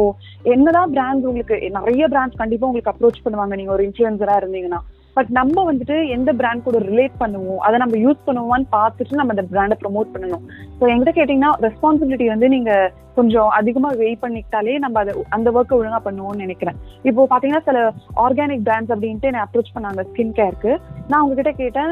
[0.53, 3.55] என்னதான் பிராண்ட்ஸ் உங்களுக்கு நிறைய பிராண்ட்ஸ் கண்டிப்பா உங்களுக்கு அப்ரோச் பண்ணுவாங்க.
[3.59, 4.81] நீங்க ஒரு இன்ஃபுளுசரா இருந்தீங்கன்னா.
[5.17, 9.45] பட் நம்ம வந்துட்டு எந்த பிராண்ட் கூட ரிலேட் பண்ணுவோம் அதை நம்ம யூஸ் பண்ணுவோம்னு பார்த்துட்டு நம்ம அந்த
[9.53, 10.43] பிராண்டை ப்ரொமோட் பண்ணணும்.
[10.79, 12.71] ஸோ எங்கிட்ட கேட்டிங்கன்னா ரெஸ்பான்சிபிலிட்டி வந்து நீங்க
[13.17, 16.77] கொஞ்சம் அதிகமா வெயிட் பண்ணிக்கிட்டாலே நம்ம அதை அந்த ஒர்க்கை ஒழுங்கா பண்ணுவோம்னு நினைக்கிறேன்.
[17.09, 17.79] இப்போ பாத்தீங்கன்னா சில
[18.25, 20.71] ஆர்கானிக் பிராண்ட்ஸ் அப்படின்ட்டு என்ன அப்ரோச் பண்ணாங்க ஸ்கின் கேருக்கு
[21.11, 21.91] நான் உங்ககிட்ட கேட்டேன்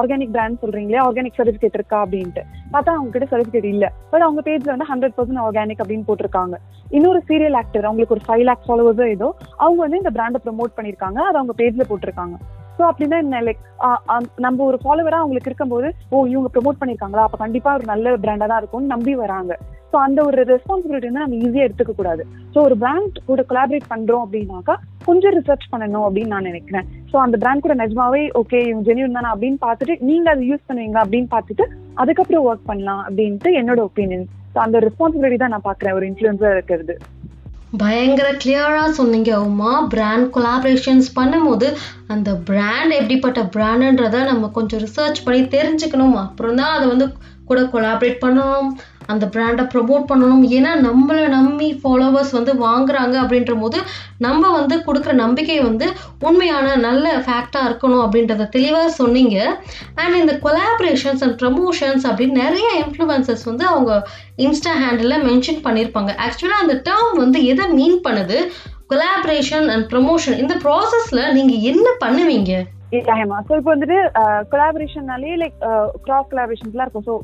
[0.00, 1.98] ஆர்கானிக் பிராண்ட் சொல்றீங்களே ஆர்கானிக் சர்டிஃபிகேட் இருக்கா?
[2.04, 2.44] அப்படின்ட்டு.
[2.74, 3.86] பார்த்தா அவங்க கிட்ட சர்டிபிகேட் இல்ல.
[4.12, 6.56] பட் அவங்க பேஜ்ல வந்து ஹண்ட்ரட் பர்சன்ட் ஆர்கானிக் அப்படின்னு போட்டிருக்காங்க.
[6.98, 9.28] இன்னொரு சீரியல் ஆக்டர் அவங்களுக்கு ஒரு ஃபைவ் லேக் ஃபாலோவர்ஸோ ஏதோ
[9.64, 12.36] அவங்க வந்து இந்த பிராண்டை ப்ரொமோட் பண்ணிருக்காங்க அதை அவங்க பேஜ்ல போட்டிருக்காங்க.
[12.76, 13.62] ஸோ அப்படின்னா என்ன லைக்
[14.44, 18.60] நம்ம ஒரு ஃபாலோவரா அவங்களுக்கு இருக்கும்போது ஓ இவங்க ப்ரொமோட் பண்ணிருக்காங்களா அப்ப கண்டிப்பா ஒரு நல்ல பிராண்டா தான்
[18.62, 19.52] இருக்கும்னு நம்பி வராங்க.
[19.92, 22.22] ஸோ அந்த ஒரு ரெஸ்பான்சிபிலிட்டி வந்து நம்ம ஈஸியாக எடுத்துக்க கூடாது.
[22.52, 24.76] ஸோ ஒரு பிராண்ட் கூட கொலாபரேட் பண்றோம் அப்படின்னாக்கா
[25.08, 26.86] கொஞ்சம் ரிசர்ச் பண்ணணும் அப்படின்னு நான் நினைக்கிறேன்.
[27.10, 31.00] ஸோ அந்த பிராண்ட் கூட நிஜமாவே ஓகே இவங்க ஜெனியூன் தானே அப்படின்னு பார்த்துட்டு நீங்க அதை யூஸ் பண்ணுவீங்க
[31.04, 31.66] அப்படின்னு பார்த்துட்டு
[32.02, 36.94] அதுக்கப்புறம் ஒர்க் பண்ணலாம் அப்படின்ட்டு என்னோட ஒப்பீனியன் ஸோ அந்த ரெஸ்பான்சிபிலிட்டி தான் நான் பாக்குறேன் ஒரு இன்ஃப்ளூயன்ஸாக இருக்கிறது.
[37.80, 39.70] பயங்கர கிளியரா சொன்னீங்க உமா.
[39.92, 41.68] பிராண்ட் கொலாபரேஷன்ஸ் பண்ணும்போது
[42.14, 46.16] அந்த பிராண்ட் எப்படிப்பட்ட பிராண்டுன்றத நம்ம கொஞ்சம் ரிசர்ச் பண்ணி தெரிஞ்சுக்கணும்.
[46.24, 47.06] அப்புறம் தான் அதை வந்து
[47.50, 48.70] கூட கொலாபரேட் பண்ணணும்
[49.12, 50.42] அந்த பிராண்டை ப்ரொமோட் பண்ணணும்.
[50.56, 53.78] ஏன்னா நம்மளை நம்பி ஃபாலோவர்ஸ் வந்து வாங்குறாங்க அப்படின்ற போது
[54.26, 55.86] நம்ம வந்து கொடுக்குற நம்பிக்கை வந்து
[56.26, 59.36] உண்மையான நல்ல ஃபேக்டாக இருக்கணும் அப்படின்றத தெளிவாக சொன்னீங்க.
[60.02, 63.92] அண்ட் இந்த கொலாபரேஷன்ஸ் அண்ட் ப்ரமோஷன்ஸ் அப்படின்னு நிறைய இன்ஃப்ளூயன்சஸ் வந்து அவங்க
[64.46, 66.12] இன்ஸ்டா ஹேண்டில் மென்ஷன் பண்ணியிருப்பாங்க.
[66.26, 68.38] ஆக்சுவலாக அந்த டேர்ம் வந்து எதை மீன் பண்ணுது?
[68.92, 72.54] கொலாபரேஷன் அண்ட் ப்ரமோஷன் இந்த ப்ராசஸில் நீங்கள் என்ன பண்ணுவீங்க?
[72.92, 73.98] ஸோ இப்போ வந்துட்டு
[74.52, 75.56] கொலாபரேஷன்னாலே லைக்
[76.06, 77.06] கிராஸ் கொலாபரேஷன்ஸ்லாம் இருக்கும்.
[77.08, 77.14] ஸோ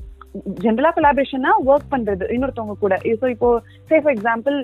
[0.65, 2.95] ஜென்ரலா கொலாபரேஷன்னா ஒர்க் பண்றது இன்னொருத்தவங்க கூட.
[3.21, 3.49] ஸோ இப்போ
[3.91, 4.57] சே ஃபார் எக்ஸாம்பிள்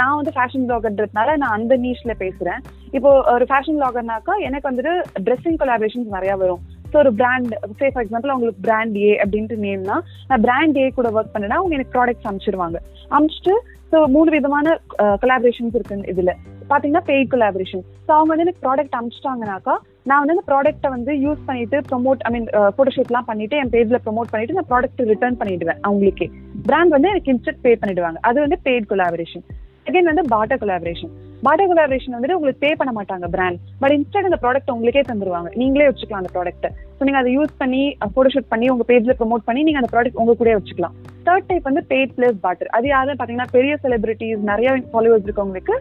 [0.00, 2.60] நான் வந்து ஃபேஷன் பிளாகர்ன்றதுனால நான் அந்த நீஷ்ல பேசுறேன்.
[2.96, 4.94] இப்போ ஒரு ஃபேஷன் பிளாகர்னாக்கா எனக்கு வந்துட்டு
[5.26, 6.62] ட்ரெஸ்ஸிங் கொலாபரேஷன்ஸ் நிறைய வரும்.
[6.90, 9.96] ஸோ ஒரு பிராண்ட் சே ஃபார் எக்ஸாம்பிள் அவங்களுக்கு பிராண்ட் ஏ அப்படின்ட்டு நேம்னா
[10.30, 12.78] நான் பிராண்ட் ஏ கூட ஒர்க் பண்ணேன்னா அவங்க எனக்கு ப்ராடக்ட்ஸ் அனுப்பிச்சிருவாங்க.
[13.16, 13.56] அனுப்பிச்சிட்டு
[13.92, 14.78] ஸோ மூணு விதமான
[15.24, 16.32] கொலாபரேஷன்ஸ் இருக்கு இதுல.
[16.72, 19.76] பாத்தீங்கன்னா பெய்ட் கொலாபரேஷன் ஸோ அவங்க வந்து எனக்கு ப்ராடக்ட் அனுப்பிச்சிட்டாங்கனாக்கா
[20.10, 24.28] நான் வந்து அந்த ப்ராடக்ட்டை வந்து யூஸ் பண்ணிட்டு ப்ரொமோட் ஐ மீன் ஃபோட்டோஷூட்லாம் பண்ணிட்டு என் பேஜ்ல ப்ரொமோட்
[24.32, 26.26] பண்ணிட்டு இந்த ப்ராடக்ட் ரிட்டர்ன் பண்ணிடுவேன் அவங்களுக்கே.
[26.68, 28.18] பிராண்ட் வந்து எனக்கு இன்ஸ்டன்ட் பே பண்ணிடுவாங்க.
[28.28, 29.44] அது வந்து பெய்ட் கொலாபரேஷன்
[29.86, 31.10] செகண்ட் வந்து பாட்டர் கொலாபரேஷன்
[31.46, 35.50] பாட்டர் கொலாபரேஷன் வந்துட்டு உங்களுக்கு பே பண்ண மாட்டாங்க பிராண்ட் பட் இன்ஸ்டன்ட் அந்த ப்ராடக்ட் உங்களுக்கே தந்துருவாங்க.
[35.62, 37.82] நீங்களே வச்சுக்கலாம் அந்த ப்ராடக்ட் ஸோ நீங்க அதை யூஸ் பண்ணி
[38.14, 40.96] ஃபோட்டோஷூட் பண்ணி உங்க பேஜ்ல ப்ரொமோட் பண்ணி நீங்க அந்த ப்ராடக்ட் உங்க கூட வச்சுக்கலாம்.
[41.28, 45.74] தேர்ட் டைப் வந்து பெய்ட் பிளஸ் பாட்டர் அது யாரும் பாத்தீங்கன்னா பெரிய செலிபிரிட்டிஸ் நிறைய ஃபாலோவர்ஸ் இருக்கவங்களுக்கு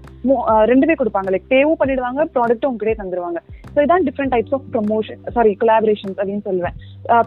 [0.73, 1.29] ரெண்டுமே கொடுப்பாங்க.
[1.35, 3.41] லைக் பேவும் பண்ணிடுவாங்க ப்ராடக்ட்டும் உங்ககிட்டே தந்துருவாங்க.
[3.75, 6.75] ஸோ இதான் different types of promotion sorry collaborations அப்படின்னு சொல்லுவேன்.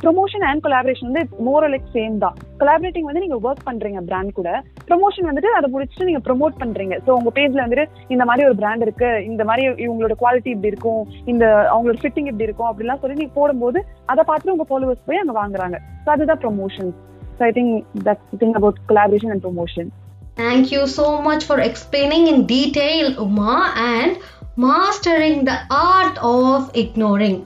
[0.04, 2.36] ப்ரொமோஷன் அண்ட் கொலாபரேஷன் வந்து மோர் லைக் சேம் தான்.
[2.60, 4.50] கொலாபரேட்டிங் வந்து நீங்க ஒர்க் பண்றீங்க பிராண்ட் கூட.
[4.90, 6.96] ப்ரொமோஷன் வந்துட்டு அதை முடிச்சுட்டு நீங்க ப்ரொமோட் பண்றீங்க.
[7.06, 7.86] ஸோ உங்க பேஜ்ல வந்துட்டு
[8.16, 11.02] இந்த மாதிரி ஒரு பிராண்ட் இருக்கு இந்த மாதிரி இவங்களோட குவாலிட்டி இப்படி இருக்கும்
[11.34, 13.80] இந்த அவங்களோட ஃபிட்டிங் இப்படி இருக்கும் அப்படிலாம் சொல்லி நீங்க போடும்போது
[14.12, 15.78] அதை பார்த்துட்டு உங்க ஃபாலோவர்ஸ் போய் அங்க வாங்குறாங்க.
[16.04, 16.92] ஸோ அதுதான் promotion
[17.38, 17.74] so I think
[18.08, 19.90] that's thing about collaboration and promotion
[20.40, 23.54] Thank you so much for explaining in detail, Uma,
[23.94, 24.12] and
[24.64, 25.52] mastering the
[25.88, 27.38] art of ignoring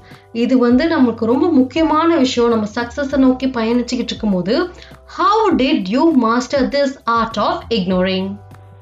[0.43, 2.51] இது வந்து நமக்கு ரொம்ப முக்கியமான விஷயம்.
[2.51, 4.55] நம்ம சக்ஸஸை நோக்கி பயணிச்சுக்கிட்டு இருக்கும்போது
[5.19, 8.31] how did you master this art of ignoring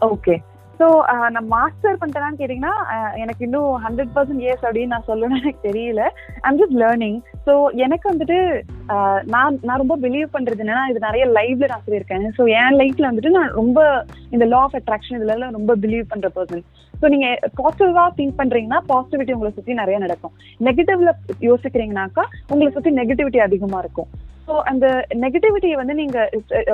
[0.08, 0.36] okay
[0.80, 0.86] so
[1.30, 2.74] நான் மாஸ்டர் பண்ணிட்டேனான்னு கேட்டிங்கன்னா
[3.14, 6.02] எனக்கு இன்னும் ஹண்ட்ரட் பர்சன்ட் இயர்ஸ் அப்படின்னு நான் சொல்லணும்னு எனக்கு தெரியல.
[6.40, 7.54] ஐம் ஜஸ்ட் லேர்னிங் ஸோ
[7.86, 8.38] எனக்கு வந்துட்டு
[9.34, 12.24] நான் நான் ரொம்ப பிலீவ் பண்றது என்னன்னா இது நிறைய லைவ்ல நான் சொல்லியிருக்கேன்.
[12.36, 13.80] ஸோ என் லைஃப்ல வந்துட்டு நான் ரொம்ப
[14.34, 16.64] இந்த லா ஆஃப் அட்ராக்ஷன் இதுல ரொம்ப பிலீவ் பண்ற பர்சன்
[17.00, 20.32] ஸோ நீங்க பாசிட்டிவா திங்க் பண்றீங்கன்னா பாசிட்டிவிட்டி உங்களை சுத்தி நிறைய நடக்கும்.
[20.66, 21.12] நெகட்டிவ்ல
[21.48, 24.08] யோசிக்கிறீங்கனாக்கா உங்களை சுத்தி நெகட்டிவிட்டி அதிகமா இருக்கும்.
[24.48, 24.86] ஸோ அந்த
[25.24, 26.18] நெகட்டிவிட்டியை வந்து நீங்க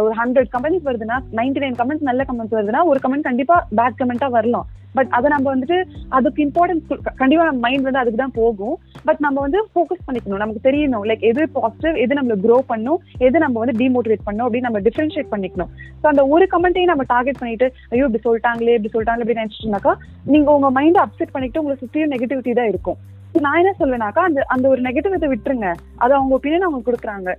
[0.04, 4.28] ஒரு ஹண்ட்ரட் கமெண்ட்ஸ் வருதுன்னா நைன்டி நைன் கமெண்ட்ஸ் நல்ல கமெண்ட்ஸ் வருதுன்னா ஒரு கமெண்ட் கண்டிப்பா பேட் கமெண்டா
[4.38, 4.66] வரலாம்.
[4.98, 5.78] பட் அதை நம்ம வந்துட்டு
[6.18, 8.76] அதுக்கு இம்பார்ட்டன்ஸ் கண்டிப்பா நம்ம மைண்ட் வந்து அதுக்கு தான் போகும்.
[9.08, 10.40] பட் நம்ம வந்து ஃபோக்கஸ் பண்ணிக்கணும்.
[10.44, 11.04] நமக்கு தெரியணும்.
[11.10, 15.32] லைக் எது பாசிட்டிவ் எது நம்மள க்ரோ பண்ணும் எது நம்ம வந்து டிமோட்டிவேட் பண்ணும் அப்படின்னு நம்ம டிஃபரன்ஷியேட்
[15.34, 15.72] பண்ணிக்கணும்.
[16.00, 19.94] ஸோ அந்த ஒரு கமெண்ட்டையும் நம்ம டார்கெட் பண்ணிட்டு ஐயோ இப்படி சொல்லிட்டாங்களே இப்படி சொல்லிட்டாங்களே அப்படின்னு நினைச்சிட்டுனாக்கா
[20.32, 22.98] நீங்க உங்க மைண்டை அப்செட் பண்ணிட்டு உங்களை சுற்றியும் நெகட்டிவிட்டி தான் இருக்கும்.
[23.44, 25.68] நான் என்ன சொல்லுனாக்கா அந்த அந்த ஒரு நெகட்டிவிட்டி விட்டுருங்க.
[26.02, 27.30] அது அவங்க ஒப்பீனியன் அவங்க கொடுக்குறாங்க.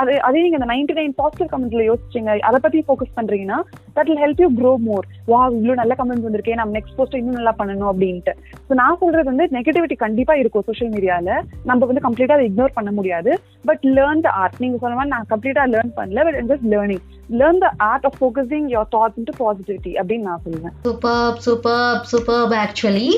[0.00, 2.36] அது அதே நீங்க அந்த நைன்டி நைன் பாசிட்டிவ் கமெண்ட்ல யோசிச்சீங்க.
[2.48, 3.58] அதை பத்தி ஃபோக்கஸ் பண்றீங்கன்னா
[3.96, 7.38] that will help you grow more வா இவ்வளவு நல்ல கமெண்ட் வந்திருக்கேன் நம்ம நெக்ஸ்ட் போஸ்ட் இன்னும்
[7.38, 8.34] நல்லா பண்ணணும் அப்படின்ட்டு.
[8.68, 12.92] ஸோ நான் சொல்றது வந்து நெகட்டிவிட்டி கண்டிப்பா இருக்கும் சோஷியல் மீடியால நம்ம வந்து கம்ப்ளீட்டா அதை இக்னோர் பண்ண
[12.98, 13.32] முடியாது.
[13.70, 17.04] பட் லேர்ன் த ஆர்ட் நீங்க சொன்ன மாதிரி நான் கம்ப்ளீட்டா லேர்ன் பண்ணல but just learning
[17.40, 20.76] learn the art of focusing your thoughts into positivity அப்படின்னு நான் சொல்லுவேன்.
[20.88, 23.08] Super super super actually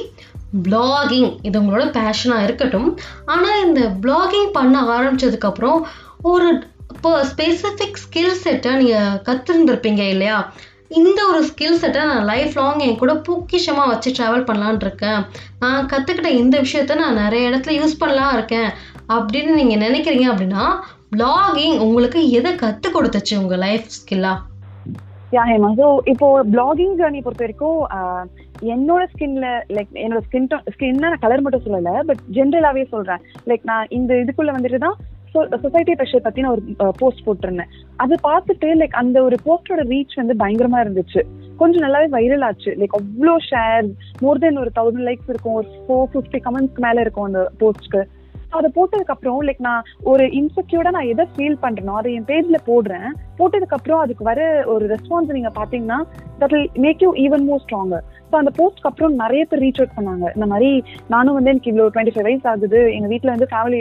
[0.63, 2.99] blogging இது உங்களோட பேஷனாக இருக்கட்டும்.
[3.25, 5.81] ஆனால் இந்த பிளாகிங் பண்ண ஆரம்பிச்சதுக்கப்புறம்
[6.23, 6.49] ஒரு
[6.95, 10.53] இப்போ ஸ்பெசிஃபிக் ஸ்கில் செட்டை நீங்கள் கற்றுருந்துருப்பீங்க இல்லையா?
[10.89, 15.23] இந்த ஒரு ஸ்கில் செட்டை நான் லைஃப் லாங் என் கூட பொக்கிஷமாக வச்சு ட்ராவல் பண்ணலான் இருக்கேன்.
[15.59, 18.71] நான் கற்றுக்கிட்ட இந்த விஷயத்த நான் நிறைய இடத்துல யூஸ் பண்ணலாம் இருக்கேன்.
[19.09, 20.65] அப்படின்னு நீங்கள் நினைக்கிறீங்க அப்படின்னா
[21.17, 24.39] பிளாகிங் உங்களுக்கு எதை கற்றுக் கொடுத்துச்சு உங்கள் லைஃப் ஸ்கில்லாக
[25.35, 28.23] யா ஹேமா ஸோ இப்போ பிளாகிங் ஜேர்னி பொறுத்த வரைக்கும் uh,
[28.75, 33.23] என்னோட ஸ்கின்ல லைக் என்னோட ஸ்கின் ஸ்கின்னா நான் கலர் மட்டும் சொல்லலை பட் ஜென்ரலாகவே சொல்றேன்.
[33.51, 34.97] லைக் நான் இந்த இதுக்குள்ள வந்துட்டு தான்
[35.65, 37.73] சொசைட்டி ப்ரெஷர் பத்தி நான் ஒரு uh, போஸ்ட் போட்டிருந்தேன்.
[38.05, 41.23] அதை பார்த்துட்டு லைக் அந்த ஒரு போஸ்டோட ரீச் வந்து பயங்கரமா இருந்துச்சு.
[41.63, 42.71] கொஞ்சம் நல்லாவே வைரல் ஆச்சு.
[42.83, 43.89] லைக் அவ்வளோ ஷேர்
[44.25, 45.59] மோர் தென் ஒரு தௌசண்ட் லைக்ஸ் இருக்கும்.
[45.61, 48.03] ஒரு ஃபோர் ஃபிஃப்டி கமெண்ட்ஸ்க்கு மேல இருக்கும் அந்த போஸ்ட்க்கு
[48.57, 53.09] அதை போட்டதுக்கு அப்புறம் லைக் நான் ஒரு இன்செக்யூர்டா நான் எதை ஃபீல் பண்றேனோ அதை என் பேஜ்ல போடுறேன்
[53.39, 55.99] போட்டதுக்கு அப்புறம் அதுக்கு வர ஒரு ரெஸ்பான்ஸ் நீங்க பாத்தீங்கன்னா
[56.39, 59.97] that will make you even more stronger so அந்த போஸ்ட்க்கு அப்புறம் நிறைய பேர் ரீச் அவுட்
[59.97, 60.25] பண்ணாங்க.
[60.37, 60.71] இந்த மாதிரி
[61.15, 62.81] நானும் வந்து எனக்கு இவ்வளோ டுவெண்ட்டி ஃபைவ் வயசு ஆகுது.
[62.97, 63.81] எங்கள் வீட்டில் வந்து ஃபேமிலி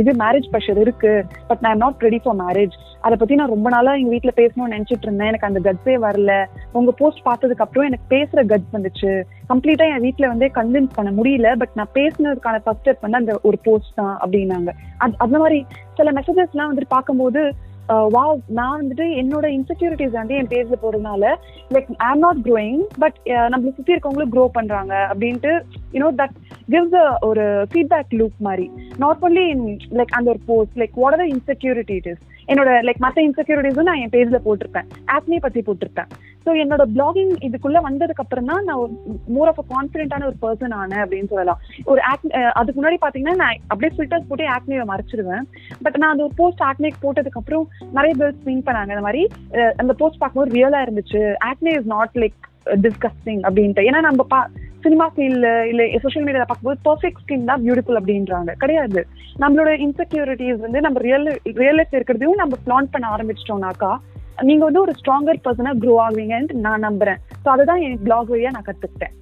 [0.00, 1.12] இது மேரேஜ் ப்ரெஷர் இருக்கு.
[1.50, 5.06] பட் நான் நாட் ரெடி ஃபார் மேரேஜ் அதை பத்தி நான் ரொம்ப நாளா எங்க வீட்டில் பேசணும்னு நினைச்சிட்டு
[5.08, 5.30] இருந்தேன்.
[5.32, 6.32] எனக்கு அந்த கட்ஸே வரல.
[6.80, 9.12] உங்க போஸ்ட் பார்த்ததுக்கு அப்புறம் எனக்கு பேசுற கட்ஸ் வந்துச்சு.
[9.52, 11.50] கம்ப்ளீட்டா என் வீட்டில் வந்து கன்வின்ஸ் பண்ண முடியல.
[11.62, 14.70] பட் நான் பேசினதுக்கான ஃபர்ஸ்ட் ஸ்டெப் வந்து அந்த ஒரு போஸ்ட் தான் அப்படின்னாங்க.
[15.02, 15.58] அது அந்த மாதிரி
[15.98, 17.42] சில மெசேஜஸ்லாம் வந்துட்டு பார்க்கும்போது
[17.92, 21.24] Uh, வா நான் வந்துட்டு என்னோட இன்செக்யூரிட்டிஸ் வந்து என் பேர்ல போறதுனால
[21.70, 25.52] like I am not growing but நம்மளை சுத்தி இருக்கவங்களும் க்ரோ பண்றாங்க அப்படின்ட்டு
[25.92, 26.36] யூனோ தட்
[26.70, 28.70] கிவ்ஸ் ஒரு ஃபீட்பேக் லூப் மாதிரி.
[28.98, 33.00] நாட் ஒன்லி இன் லைக் அந்த ஒரு post like what are insecurity it is என்னோட லைக்
[33.04, 34.86] மற்ற இன்செக்யூரிட்டிஸும் நான் என் பேஜ்ல போட்டிருப்பேன்.
[35.14, 36.10] ஆப்னே பத்தி போட்டிருப்பேன்.
[36.44, 38.96] ஸோ என்னோட பிளாகிங் இதுக்குள்ள வந்ததுக்கு அப்புறம் தான் நான்
[39.34, 41.60] மோர் ஆஃப் அ கான்ஃபிடென்ட்டான ஒரு பர்சன் ஆனேன் அப்படின்னு சொல்லலாம்.
[41.92, 42.24] ஒரு ஆக்
[42.60, 45.46] அதுக்கு முன்னாடி பாத்தீங்கன்னா நான் அப்படியே ஃபில்டர்ஸ் போட்டு ஆக்னியை மறைச்சிடுவேன்
[45.84, 47.66] பட் நான் அந்த ஒரு போஸ்ட் ஆக்னேக் போட்டதுக்கு அப்புறம்
[47.98, 48.90] நிறைய பேர் ஸ்விங் பண்ணாங்க.
[48.94, 49.22] இந்த மாதிரி
[49.82, 51.22] அந்த போஸ்ட் பார்க்கும்போது ரியலா இருந்துச்சு.
[51.50, 52.40] Acne is not like
[52.86, 53.86] disgusting அப்படின்ட்டு.
[53.90, 54.40] ஏன்னா நம்ம பா
[54.84, 58.52] சினிமா இல்ல இல்ல சோஷியல் மீடியா பார்க்கும்போது பர்ஃபெக்ட் ஸ்கின் தான் பியூட்டிஃபுல் அப்படின்றாங்க.
[58.62, 59.00] கிடையாது.
[59.42, 61.28] நம்மளோட இன்செக்யூரிட்டிஸ் வந்து நம்ம ரியல்
[61.62, 63.92] ரியல் லைஃப் இருக்கிறதையும் நம்ம பிளான் பண்ண ஆரம்பிச்சிட்டோம்னாக்கா
[64.48, 67.18] நீங்க வந்து ஒரு ஸ்ட்ராங்கர் பர்சனா க்ரோ ஆகுவீங்கன்னு நான் நம்புறேன்.
[67.42, 69.14] ஸோ அதுதான் என் பிளாக் வழியா நான் கத்துக்கிட்டேன்.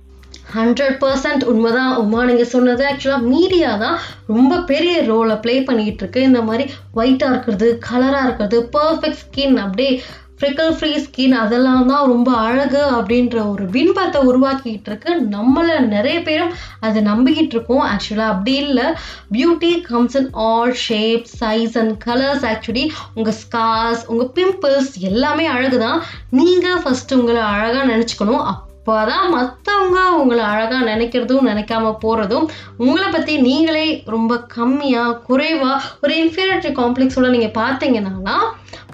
[0.55, 1.93] ஹண்ட்ரட் பர்சன்ட் உண்மைதான்.
[2.03, 6.21] உமா நீங்க சொன்னது ஆக்சுவலாக மீடியா தான் ரொம்ப பெரிய ரோலை ப்ளே பண்ணிட்டு இருக்கு.
[6.29, 6.65] இந்த மாதிரி
[7.01, 9.93] ஒயிட்டாக இருக்கிறது கலராக இருக்கிறது பர்ஃபெக்ட் ஸ்கின் அப்படியே
[10.41, 15.11] ஃப்ரிக்கல் ஃப்ரீ ஸ்கின் அதெல்லாம் தான் ரொம்ப அழகு அப்படின்ற ஒரு பின்பத்தை உருவாக்கிட்டு இருக்கு.
[15.35, 17.85] நம்மளை நிறைய பேரும் அதை நம்பிக்கிட்டு இருக்கோம்.
[17.91, 18.87] ஆக்சுவலாக அப்படி இல்லை.
[19.33, 25.79] Beauty comes in all shape size and colours actually உங்கள் ஸ்கார்ஸ் உங்கள் பிம்பிள்ஸ் எல்லாமே அழகு
[25.79, 28.45] தான் நீங்கள் ஃபஸ்ட்டு உங்களை அழகாக நினச்சிக்கணும்.
[28.81, 36.71] அப்போதான் மற்றவங்க உங்களை அழகாக நினைக்கிறதும் நினைக்காம போகிறதும் உங்களை பற்றி நீங்களே ரொம்ப கம்மியாக குறைவாக ஒரு இன்ஃபீரியாரிட்டி
[36.79, 38.37] காம்ப்ளெக்ஸோட நீங்கள் பார்த்தீங்கன்னா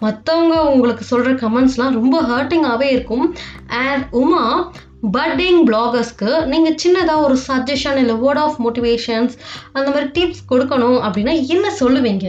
[0.05, 3.27] மற்றவங்க உங்களுக்கு சொல்கிற கமெண்ட்ஸ்லாம் ரொம்ப ஹர்ட்டிங்காகவே இருக்கும்.
[3.83, 4.42] அண்ட் உமா
[5.16, 9.37] பட்டிங் பிளாகர்ஸ்க்கு நீங்கள் சின்னதாக ஒரு சஜஷன் இல்லை வேர்ட் ஆஃப் மோட்டிவேஷன்ஸ்
[9.72, 12.27] அந்த மாதிரி டிப்ஸ் கொடுக்கணும் அப்படின்னா என்ன சொல்லுவீங்க?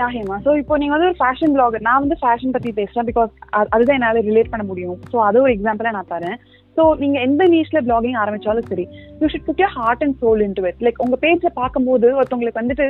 [0.00, 0.36] யா ஹேமா.
[0.44, 3.32] ஸோ இப்போ நீங்க வந்து ஒரு ஃபேஷன் பிளாகர் நான் வந்து ஃபேஷன் பத்தி பேசுறேன் பிகாஸ்
[3.74, 4.98] அதுதான் என்னால ரிலேட் பண்ண முடியும்.
[5.12, 6.38] ஸோ அது ஒரு எக்ஸாம்பிளா நான் தரேன்.
[6.76, 8.84] ஸோ நீங்க எந்த நீஷ்ல பிளாகிங் ஆரம்பிச்சாலும் சரி
[9.20, 12.86] you should put your heart and soul into it like உங்க பேஜ்ல பார்க்கும்போது ஒருத்தவங்களுக்கு வந்துட்டு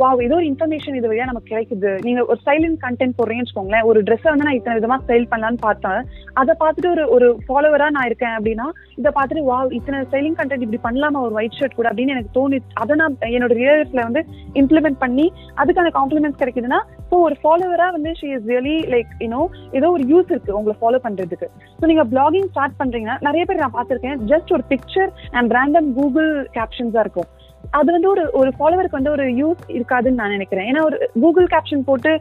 [0.00, 1.90] வா ஏதோ ஒரு இன்ஃபர்மேஷன் இது வழியா நமக்கு கிடைக்குது.
[2.06, 6.00] நீங்க ஒரு ஸ்டைலிங் கண்டென்ட் போடுறீங்கன்னு வச்சுக்கோங்களேன் ஒரு ட்ரெஸ்ஸை வந்து நான் இத்தனை விதமா ஸ்டைல் பண்ணலான்னு பார்த்தேன்.
[6.40, 8.66] அதை பார்த்துட்டு ஒரு ஒரு ஃபாலோவரா நான் இருக்கேன் அப்படின்னா
[9.00, 11.20] இதை பார்த்துட்டு வா இத்தனை ஸ்டைலிங் கண்டென்ட் இப்படி பண்ணலாமா?
[11.26, 14.22] ஒரு ஒயிட் ஷர்ட் கூட அப்படின்னு எனக்கு தோணி அதை நான் என்னோட ரியல்ஸ்ல வந்து
[14.62, 15.26] இம்ப்ளிமெண்ட் பண்ணி
[15.62, 19.42] அதுக்கான காம்ப்ளிமெண்ட்ஸ் கிடைக்குதுன்னா ஸோ ஒரு ஃபாலோவரா வந்து she is really like you know
[19.78, 21.48] ஏதோ ஒரு யூஸ் இருக்கு உங்களை ஃபாலோ பண்றதுக்கு.
[21.80, 26.32] ஸோ நீங்க பிளாகிங் ஸ்டார்ட் பண்றீங்கன்னா நிறைய பேர் நான் பார்த்திருக்கேன் ஜஸ்ட் ஒரு பிக்சர் அண்ட் ரேண்டம் கூகுள்
[26.58, 27.30] கேப்ஷன்ஸா இருக்கும்.
[27.78, 30.68] அது வந்து ஒரு ஒரு ஃபாலோவருக்கு வந்து ஒரு யூஸ் இருக்காதுன்னு நான் நினைக்கிறேன்.
[30.70, 32.12] ஏன்னா ஒரு கூகுள் கேப்ஷன் போட்டு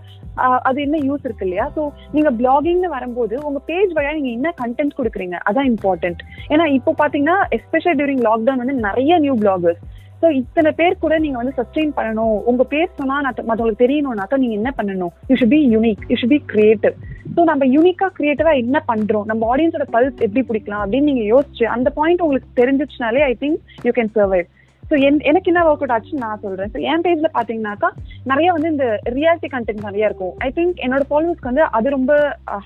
[0.69, 1.65] அது என்ன யூஸ் இருக்கு இல்லையா?
[1.75, 1.82] ஸோ
[2.15, 5.38] நீங்க பிளாகிங்னு வரும்போது உங்க பேஜ் வழியா நீங்க என்ன கண்டென்ட் கொடுக்குறீங்க?
[5.49, 6.21] அதான் இம்பார்ட்டன்ட்
[6.54, 9.82] ஏன்னா இப்போ பாத்தீங்கன்னா எஸ்பெஷல் டியூரிங் லாக்டவுன் வந்து நிறைய நியூ பிளாகர்ஸ்
[10.21, 12.38] ஸோ இத்தனை பேர் கூட நீங்க வந்து சஸ்டெயின் பண்ணணும்.
[12.51, 15.13] உங்க பேர் சொன்னா நான் மற்றவங்களுக்கு தெரியணும்னாக்கா நீங்க என்ன பண்ணணும்?
[15.29, 16.95] You should be unique you should be creative
[17.36, 19.27] so நம்ம யூனிக்கா கிரியேட்டிவா என்ன பண்றோம்?
[19.32, 23.93] நம்ம ஆடியன்ஸோட பல்ஸ் எப்படி பிடிக்கலாம் அப்படின்னு நீங்க யோசிச்சு அந்த பாயிண்ட் உங்களுக்கு தெரிஞ்சிச்சுனாலே I think you
[23.99, 24.47] can survive
[24.89, 24.97] so
[25.29, 26.69] எனக்கு என்ன ஒர்க் அவுட் ஆச்சுன்னு நான் சொல்றேன்.
[26.73, 27.89] ஸோ என் பேஜ்ல பாத்தீங்கன்னாக்கா
[28.32, 28.86] நிறைய வந்து இந்த
[29.17, 30.34] ரியாலிட்டி கண்டென்ட் நிறைய இருக்கும்.
[30.45, 32.13] ஐ திங்க் என்னோட ஃபாலோவர்ஸ்க்கு வந்து அது ரொம்ப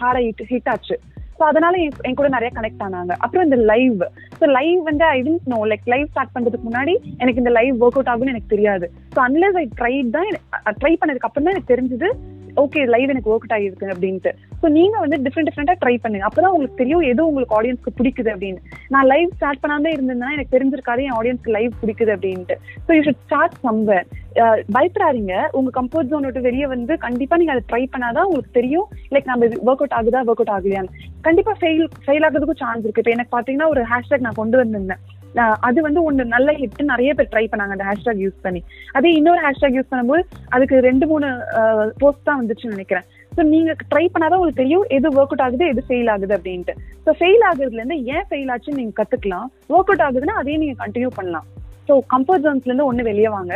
[0.02, 0.98] ஹாரா ஹிட் ஹிட் ஆச்சு.
[1.38, 1.74] ஸோ அதனால
[2.08, 3.13] என் கூட நிறைய கனெக்ட் ஆனாங்க.
[3.24, 4.02] அப்புறம் இந்த லைவ்
[4.39, 7.98] ஸோ லைவ் வந்து I didn't know like live start பண்றதுக்கு முன்னாடி எனக்கு இந்த லைவ் ஒர்க்
[8.00, 8.88] அவுட் ஆகும்னு எனக்கு தெரியாது.
[9.15, 10.30] ஸோ அன்லஸ் ஐ ட்ரை தான்
[10.82, 12.10] ட்ரை பண்ணதுக்கு அப்புறம் தான் எனக்கு தெரிஞ்சது.
[12.62, 14.32] ஓகே லைவ் எனக்கு ஒர்க் அவுட் ஆகிருக்கு அப்படின்ட்டு.
[14.62, 16.26] ஸோ நீங்க வந்து டிஃப்ரெண்ட் டிஃப்ரெண்டா ட்ரை பண்ணுங்க.
[16.28, 18.60] அப்பதான் உங்களுக்கு தெரியும் எது உங்களுக்கு ஆடியன்ஸ்க்கு பிடிக்குது அப்படின்னு.
[18.94, 22.58] நான் லைவ் ஸ்டார்ட் பண்ணாம இருந்தேன்னா எனக்கு தெரிஞ்சிருக்காது என் ஆடியன்ஸ்க்கு லைவ் பிடிக்குது அப்படின்ட்டு.
[22.86, 24.08] So you should start somewhere
[24.76, 25.34] பயப்படாதீங்க.
[25.58, 28.88] உங்க கம்ஃபர்ட் ஜோன் விட்டு வெளியே வந்து கண்டிப்பா நீங்க அதை ட்ரை பண்ணாதான் உங்களுக்கு தெரியும்.
[29.16, 30.94] லைக் நம்ம ஒர்க் அவுட் ஆகுதா ஒர்க் அவுட் ஆகலையான்னு.
[31.28, 33.04] கண்டிப்பா ஃபெயில் ஃபெயில் ஆகிறதுக்கும் சான்ஸ் இருக்கு.
[33.04, 35.04] இப்போ எனக்கு பாத்தீங்கன்னா ஒரு ஹேஷ்டேக் நான் கொண்டு வந்திருந்தேன்.
[35.67, 38.62] அது வந்து ஒன்று நல்ல ஹிட் நிறைய பேர் ட்ரை பண்ணாங்க அந்த ஹேஷ்டேக் யூஸ் பண்ணி.
[38.98, 40.24] அதே இன்னொரு ஹேஷ்டேக் யூஸ் பண்ணும்போது
[40.56, 41.28] அதுக்கு ரெண்டு மூணு
[42.02, 43.08] போஸ்ட் தான் வந்துச்சுன்னு நினைக்கிறேன்.
[43.36, 46.76] ஸோ நீங்க ட்ரை பண்ணாதான் உங்களுக்கு தெரியும் எது ஒர்க் அவுட் ஆகுது எது ஃபெயில் ஆகுது அப்படின்ட்டு.
[47.06, 49.48] ஸோ ஃபெயில் ஆகுறதுல இருந்து ஏன் ஃபெயில் ஆச்சுன்னு நீங்க கத்துக்கலாம்.
[49.76, 51.48] ஒர்க் அவுட் ஆகுதுன்னா அதையும் நீங்க கண்டினியூ பண்ணலாம்.
[51.88, 53.54] ஸோ கம்ஃபர்ட் ஜோன்ஸ்ல இருந்து வெளியே வாங்க.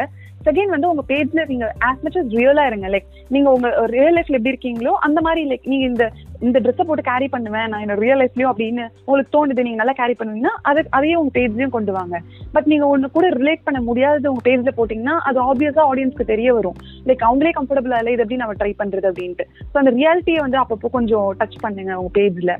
[0.48, 2.88] செகண்ட் வந்து உங்க பேஜ்ல நீங்க ஆஸ் மச் அஸ் ரியலா இருங்க.
[2.94, 6.06] லைக் நீங்க உங்க ரியல் லைஃப்ல எப்படி இருக்கீங்களோ அந்த மாதிரி லைக் நீங்க இந்த
[6.48, 7.68] இந்த ட்ரெஸ்ஸை போட்டு கேரி பண்ணுவேன்.
[7.72, 11.76] நான் என்னோட ரியல் லைஃப்லயும் அப்படின்னு உங்களுக்கு தோணுது நீங்க நல்லா கேரி பண்ணுவீங்கன்னா அது அதையே உங்க பேஜ்லயும்
[11.78, 12.16] கொண்டு வாங்க.
[12.56, 16.78] பட் நீங்க ஒண்ணு கூட ரிலேட் பண்ண முடியாதது உங்க பேஜ்ல போட்டீங்கன்னா அது ஆப்வியஸா ஆடியன்ஸ்க்கு தெரிய வரும்.
[17.10, 19.48] லைக் அவங்களே கம்ஃபர்டபுளா இல்லை இது எப்படி நம்ம ட்ரை பண்றது அப்படின்ட்டு.
[19.72, 22.54] ஸோ அந்த ரியாலிட்டியை வந்து அப்பப்போ கொஞ்சம் டச் பண்ணுங்க உங்க பேஜ்ல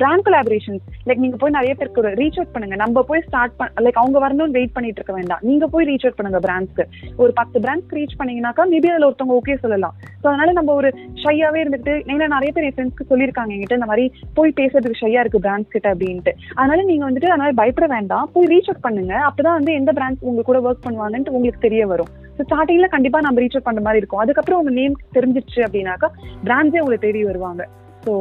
[0.00, 0.78] பிராண்ட் கொலாபரேஷன்
[1.08, 2.76] லைக் நீங்க போய் நிறைய பேருக்கு ஒரு ரீச் அவுட் பண்ணுங்க.
[2.82, 5.42] நம்ம போய் ஸ்டார்ட் பண்ண லைக் அவங்க வரணும்னு வெயிட் பண்ணிட்டு இருக்க வேண்டாம்.
[5.48, 6.84] நீங்க போய் ரீச் அவுட் பண்ணுங்க பிராண்ட்ஸ்க்கு
[7.22, 9.94] ஒரு பத்து பிராண்ட்ஸ்க்கு ரீச் பண்ணீங்கன்னாக்கா மேபி அதுல ஒருத்தவங்க ஓகே சொல்லலாம்.
[10.22, 10.90] ஸோ அதனால நம்ம ஒரு
[11.24, 14.06] ஷையாவே இருந்துட்டு ஏன்னா நிறைய பேர் என் ஃப்ரெண்ட்ஸ்க்கு சொல்லியிருக்காங்க என்கிட்ட இந்த மாதிரி
[14.38, 16.34] போய் பேசுறதுக்கு ஷையா இருக்கு பிராண்ட்ஸ் கிட்ட அப்படின்ட்டு.
[16.58, 18.26] அதனால நீங்க வந்துட்டு அதனால பயப்பட வேண்டாம்.
[18.34, 19.14] போய் ரீச் அவுட் பண்ணுங்க.
[19.28, 22.12] அப்பதான் வந்து எந்த பிராண்ட்ஸ் உங்க கூட ஒர்க் பண்ணுவாங்கன்ட்டு உங்களுக்கு தெரிய வரும்.
[22.36, 24.22] ஸோ ஸ்டார்டிங்ல கண்டிப்பா நம்ம ரீச் அவுட் பண்ற மாதிரி இருக்கும்.
[24.24, 26.10] அதுக்கப்புறம் உங்க நேம் தெரிஞ்சிச்சு அப்படின்னாக்கா
[26.48, 27.64] பிராண்ட்ஸே உங்களுக்கு தேடி வருவாங்க.
[28.04, 28.14] So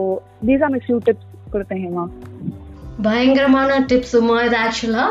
[0.48, 2.06] these are my few tips கொடுத்தேன் ஹேமா.
[3.08, 5.06] பயங்கரமான டிப்ஸுமா இது ஆக்சுவலா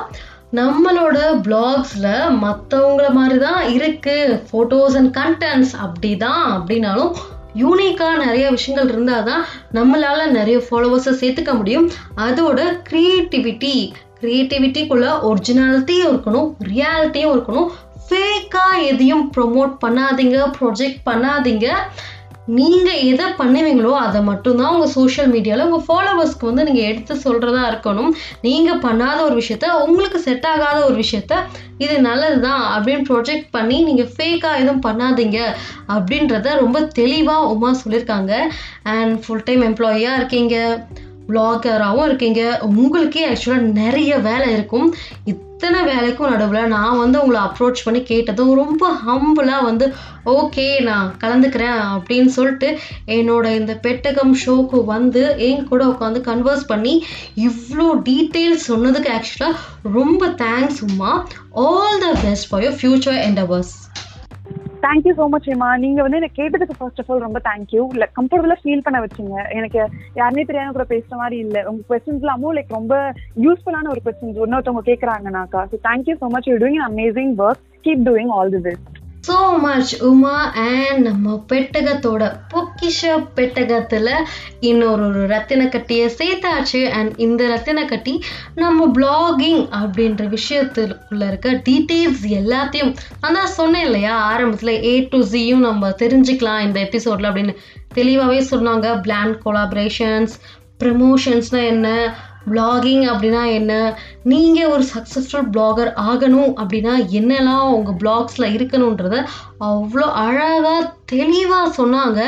[0.59, 2.07] நம்மளோட பிளாக்ஸ்ல
[2.45, 4.17] மற்றவங்கள மாதிரி தான் இருக்கு.
[4.49, 7.13] ஃபோட்டோஸ் அண்ட் கண்டென்ட்ஸ் அப்படிதான் அப்படின்னாலும்
[7.61, 9.43] யூனிக்காக நிறைய விஷயங்கள் இருந்தால் தான்
[9.79, 11.89] நம்மளால நிறைய ஃபாலோவர்ஸை சேர்த்துக்க முடியும்.
[12.27, 13.75] அதோட க்ரியேட்டிவிட்டி
[14.21, 17.71] க்ரியேட்டிவிட்டிக்குள்ளே ஒரிஜினாலிட்டியும் இருக்கணும் ரியாலிட்டியும் இருக்கணும்.
[18.07, 21.67] ஃபேக்காக எதையும் ப்ரொமோட் பண்ணாதீங்க ப்ரொஜெக்ட் பண்ணாதீங்க.
[22.47, 28.11] நீங்கள் எதை பண்ணுவீங்களோ அதை மட்டும்தான் உங்கள் சோஷியல் மீடியாவில் உங்கள் ஃபாலோவர்ஸ்க்கு வந்து நீங்கள் எடுத்து சொல்கிறதா இருக்கணும்.
[28.41, 31.37] நீங்கள் பண்ணாத ஒரு விஷயத்த உங்களுக்கு செட் ஆகாத ஒரு விஷயத்த
[31.85, 35.39] இது நல்லது தான் அப்படின்னு ப்ரொஜெக்ட் பண்ணி நீங்கள் ஃபேக்காக எதுவும் பண்ணாதீங்க
[35.97, 38.35] அப்படின்றத ரொம்ப தெளிவாக உமா சொல்லியிருக்காங்க
[38.97, 40.57] அண்ட் ஃபுல் டைம் எம்ப்ளாயியாக இருக்கீங்க
[41.29, 42.43] பிளாகராகவும் இருக்கீங்க.
[42.63, 44.89] உங்களுக்கே ஆக்சுவலாக நிறைய வேலை இருக்கும்.
[45.63, 49.87] இத்தனை வேலைக்கும் நடுவில் நான் வந்து உங்களை அப்ரோச் பண்ணி கேட்டதும் ரொம்ப ஹம்புலாக வந்து
[50.33, 52.69] ஓகே நான் கலந்துக்கிறேன் அப்படின்னு சொல்லிட்டு
[53.13, 56.95] என்னோட இந்த பெட்டகம் ஷோக்கு வந்து என் கூட உட்காந்து கன்வர்ஸ் பண்ணி
[57.45, 61.13] இவ்வளோ டீட்டெயில்ஸ் சொன்னதுக்கு ஆக்சுவலாக ரொம்ப thanks Uma
[61.63, 63.73] all the best for your future endeavours
[64.83, 68.57] thank you so much Hema நீங்க வந்து எனக்கு கேட்டதுக்கு ஃபர்ஸ்ட் ஆஃப் ஆல் ரொம்ப தேங்க்யூ இல்ல கம்ஃபர்டபுளா
[68.63, 69.37] ஃபீல் பண்ண வச்சுங்க.
[69.51, 69.81] எனக்கு
[70.21, 71.59] யாருமே தெரியாம கூட பேசுற மாதிரி இல்ல.
[71.71, 72.97] உங்க கொஸ்டின்ஸ் எல்லாமும் லைக் ரொம்ப
[73.47, 78.33] யூஸ்ஃபுல்லான ஒரு கொஸ்டின்ஸ் இன்னொருத்தவங்க கேட்கறாங்கனாக்கா so thank you so much you doing amazing work keep doing
[78.39, 83.01] all the best so much Uma and நம்ம பெட்டகத்தோட பொக்கிஷ
[83.35, 84.09] பெட்டகத்தில்
[84.61, 85.69] இன்னொரு ஒரு ரத்தின
[86.19, 86.91] சேர்த்தாச்சு.
[86.91, 88.15] அண்ட் இந்த ரத்தின கட்டி
[88.55, 94.15] நம்ம பிளாகிங் அப்படின்ற விஷயத்துக்குள்ள இருக்க டீட்டெயில்ஸ் எல்லாத்தையும் நான் சொன்னேன் இல்லையா?
[94.15, 97.55] ஆரம்பத்தில் ஏ டு ஜியும் நம்ம தெரிஞ்சுக்கலாம் இந்த எபிசோடில் அப்படின்னு.
[97.95, 98.89] தெளிவாகவே சொன்னாங்க.
[99.07, 100.35] பிளான் கொலாபரேஷன்ஸ்
[100.85, 101.89] ப்ரமோஷன்ஸ்னால் என்ன?
[102.51, 103.73] பிளாகிங் அப்படின்னா என்ன?
[104.23, 109.17] நீங்கள் ஒரு சக்ஸஸ்ஃபுல் பிளாகர் ஆகணும் அப்படின்னா என்னெல்லாம் உங்கள் பிளாக்ஸில் இருக்கணுன்றத
[109.61, 112.21] அவ்வளோ அழகாக தெளிவாக சொன்னாங்க.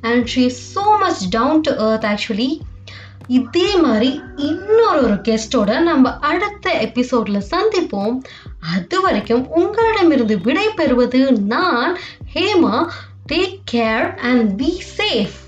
[0.00, 2.50] And she so much down to earth actually
[3.28, 8.16] இதே மாதிரி இன்னொரு ஒரு கெஸ்டோட நம்ம அடுத்த எபிசோடில் சந்திப்போம்.
[8.74, 11.96] அது வரைக்கும் உங்களிடமிருந்து விடை பெறுவது நான்
[12.34, 12.76] Hema.
[13.32, 15.38] Take care and be safe